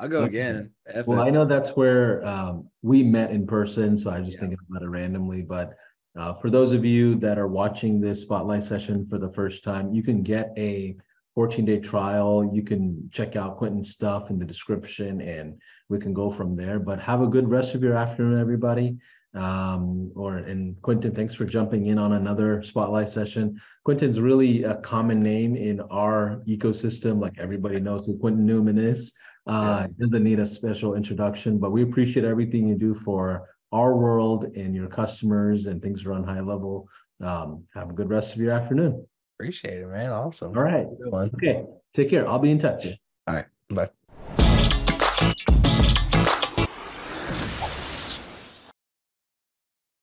I'll 0.00 0.08
go 0.08 0.24
again. 0.24 0.70
F 0.86 1.06
well, 1.06 1.20
it. 1.20 1.24
I 1.26 1.30
know 1.30 1.44
that's 1.44 1.70
where 1.70 2.24
um, 2.26 2.68
we 2.82 3.02
met 3.02 3.30
in 3.30 3.46
person, 3.46 3.98
so 3.98 4.10
I 4.10 4.20
just 4.20 4.36
yeah. 4.36 4.42
thinking 4.42 4.58
about 4.70 4.82
it 4.82 4.88
randomly. 4.88 5.42
But 5.42 5.76
Uh, 6.18 6.34
for 6.34 6.50
those 6.50 6.72
of 6.72 6.84
you 6.84 7.14
that 7.16 7.38
are 7.38 7.46
watching 7.46 8.00
this 8.00 8.22
spotlight 8.22 8.64
session 8.64 9.06
for 9.06 9.18
the 9.18 9.28
first 9.28 9.62
time, 9.62 9.94
you 9.94 10.02
can 10.02 10.22
get 10.22 10.52
a 10.56 10.96
14 11.34 11.64
day 11.64 11.78
trial. 11.78 12.50
You 12.52 12.62
can 12.62 13.08
check 13.12 13.36
out 13.36 13.56
Quinton's 13.56 13.90
stuff 13.90 14.30
in 14.30 14.38
the 14.38 14.44
description 14.44 15.20
and 15.20 15.60
we 15.88 15.98
can 15.98 16.12
go 16.12 16.28
from 16.30 16.56
there. 16.56 16.80
But 16.80 16.98
have 17.00 17.22
a 17.22 17.28
good 17.28 17.48
rest 17.48 17.76
of 17.76 17.82
your 17.84 17.94
afternoon, 17.94 18.40
everybody. 18.40 18.98
Um, 19.34 20.10
or 20.16 20.38
and 20.38 20.80
Quinton, 20.82 21.14
thanks 21.14 21.34
for 21.34 21.44
jumping 21.44 21.86
in 21.86 21.98
on 21.98 22.14
another 22.14 22.62
spotlight 22.64 23.10
session. 23.10 23.60
Quinton's 23.84 24.18
really 24.18 24.64
a 24.64 24.76
common 24.76 25.22
name 25.22 25.54
in 25.54 25.80
our 25.82 26.42
ecosystem, 26.48 27.20
like 27.20 27.38
everybody 27.38 27.78
knows 27.78 28.06
who 28.06 28.18
Quinton 28.18 28.44
Newman 28.44 28.78
is. 28.78 29.12
Uh, 29.48 29.86
yeah. 29.86 29.86
doesn't 29.98 30.22
need 30.22 30.38
a 30.38 30.46
special 30.46 30.94
introduction, 30.94 31.58
but 31.58 31.72
we 31.72 31.82
appreciate 31.82 32.24
everything 32.24 32.68
you 32.68 32.74
do 32.74 32.94
for 32.94 33.48
our 33.72 33.96
world 33.96 34.44
and 34.56 34.74
your 34.74 34.88
customers 34.88 35.66
and 35.66 35.82
things 35.82 36.04
around 36.04 36.24
high 36.24 36.40
level. 36.40 36.86
Um, 37.20 37.64
have 37.74 37.90
a 37.90 37.92
good 37.92 38.10
rest 38.10 38.34
of 38.34 38.40
your 38.40 38.52
afternoon. 38.52 39.06
Appreciate 39.36 39.78
it, 39.78 39.86
man. 39.86 40.10
Awesome. 40.10 40.56
All 40.56 40.62
right. 40.62 40.86
Okay. 41.12 41.64
Take 41.94 42.10
care. 42.10 42.28
I'll 42.28 42.38
be 42.38 42.50
in 42.50 42.58
touch. 42.58 42.86
All 43.26 43.34
right. 43.34 43.46
Bye. 43.70 43.88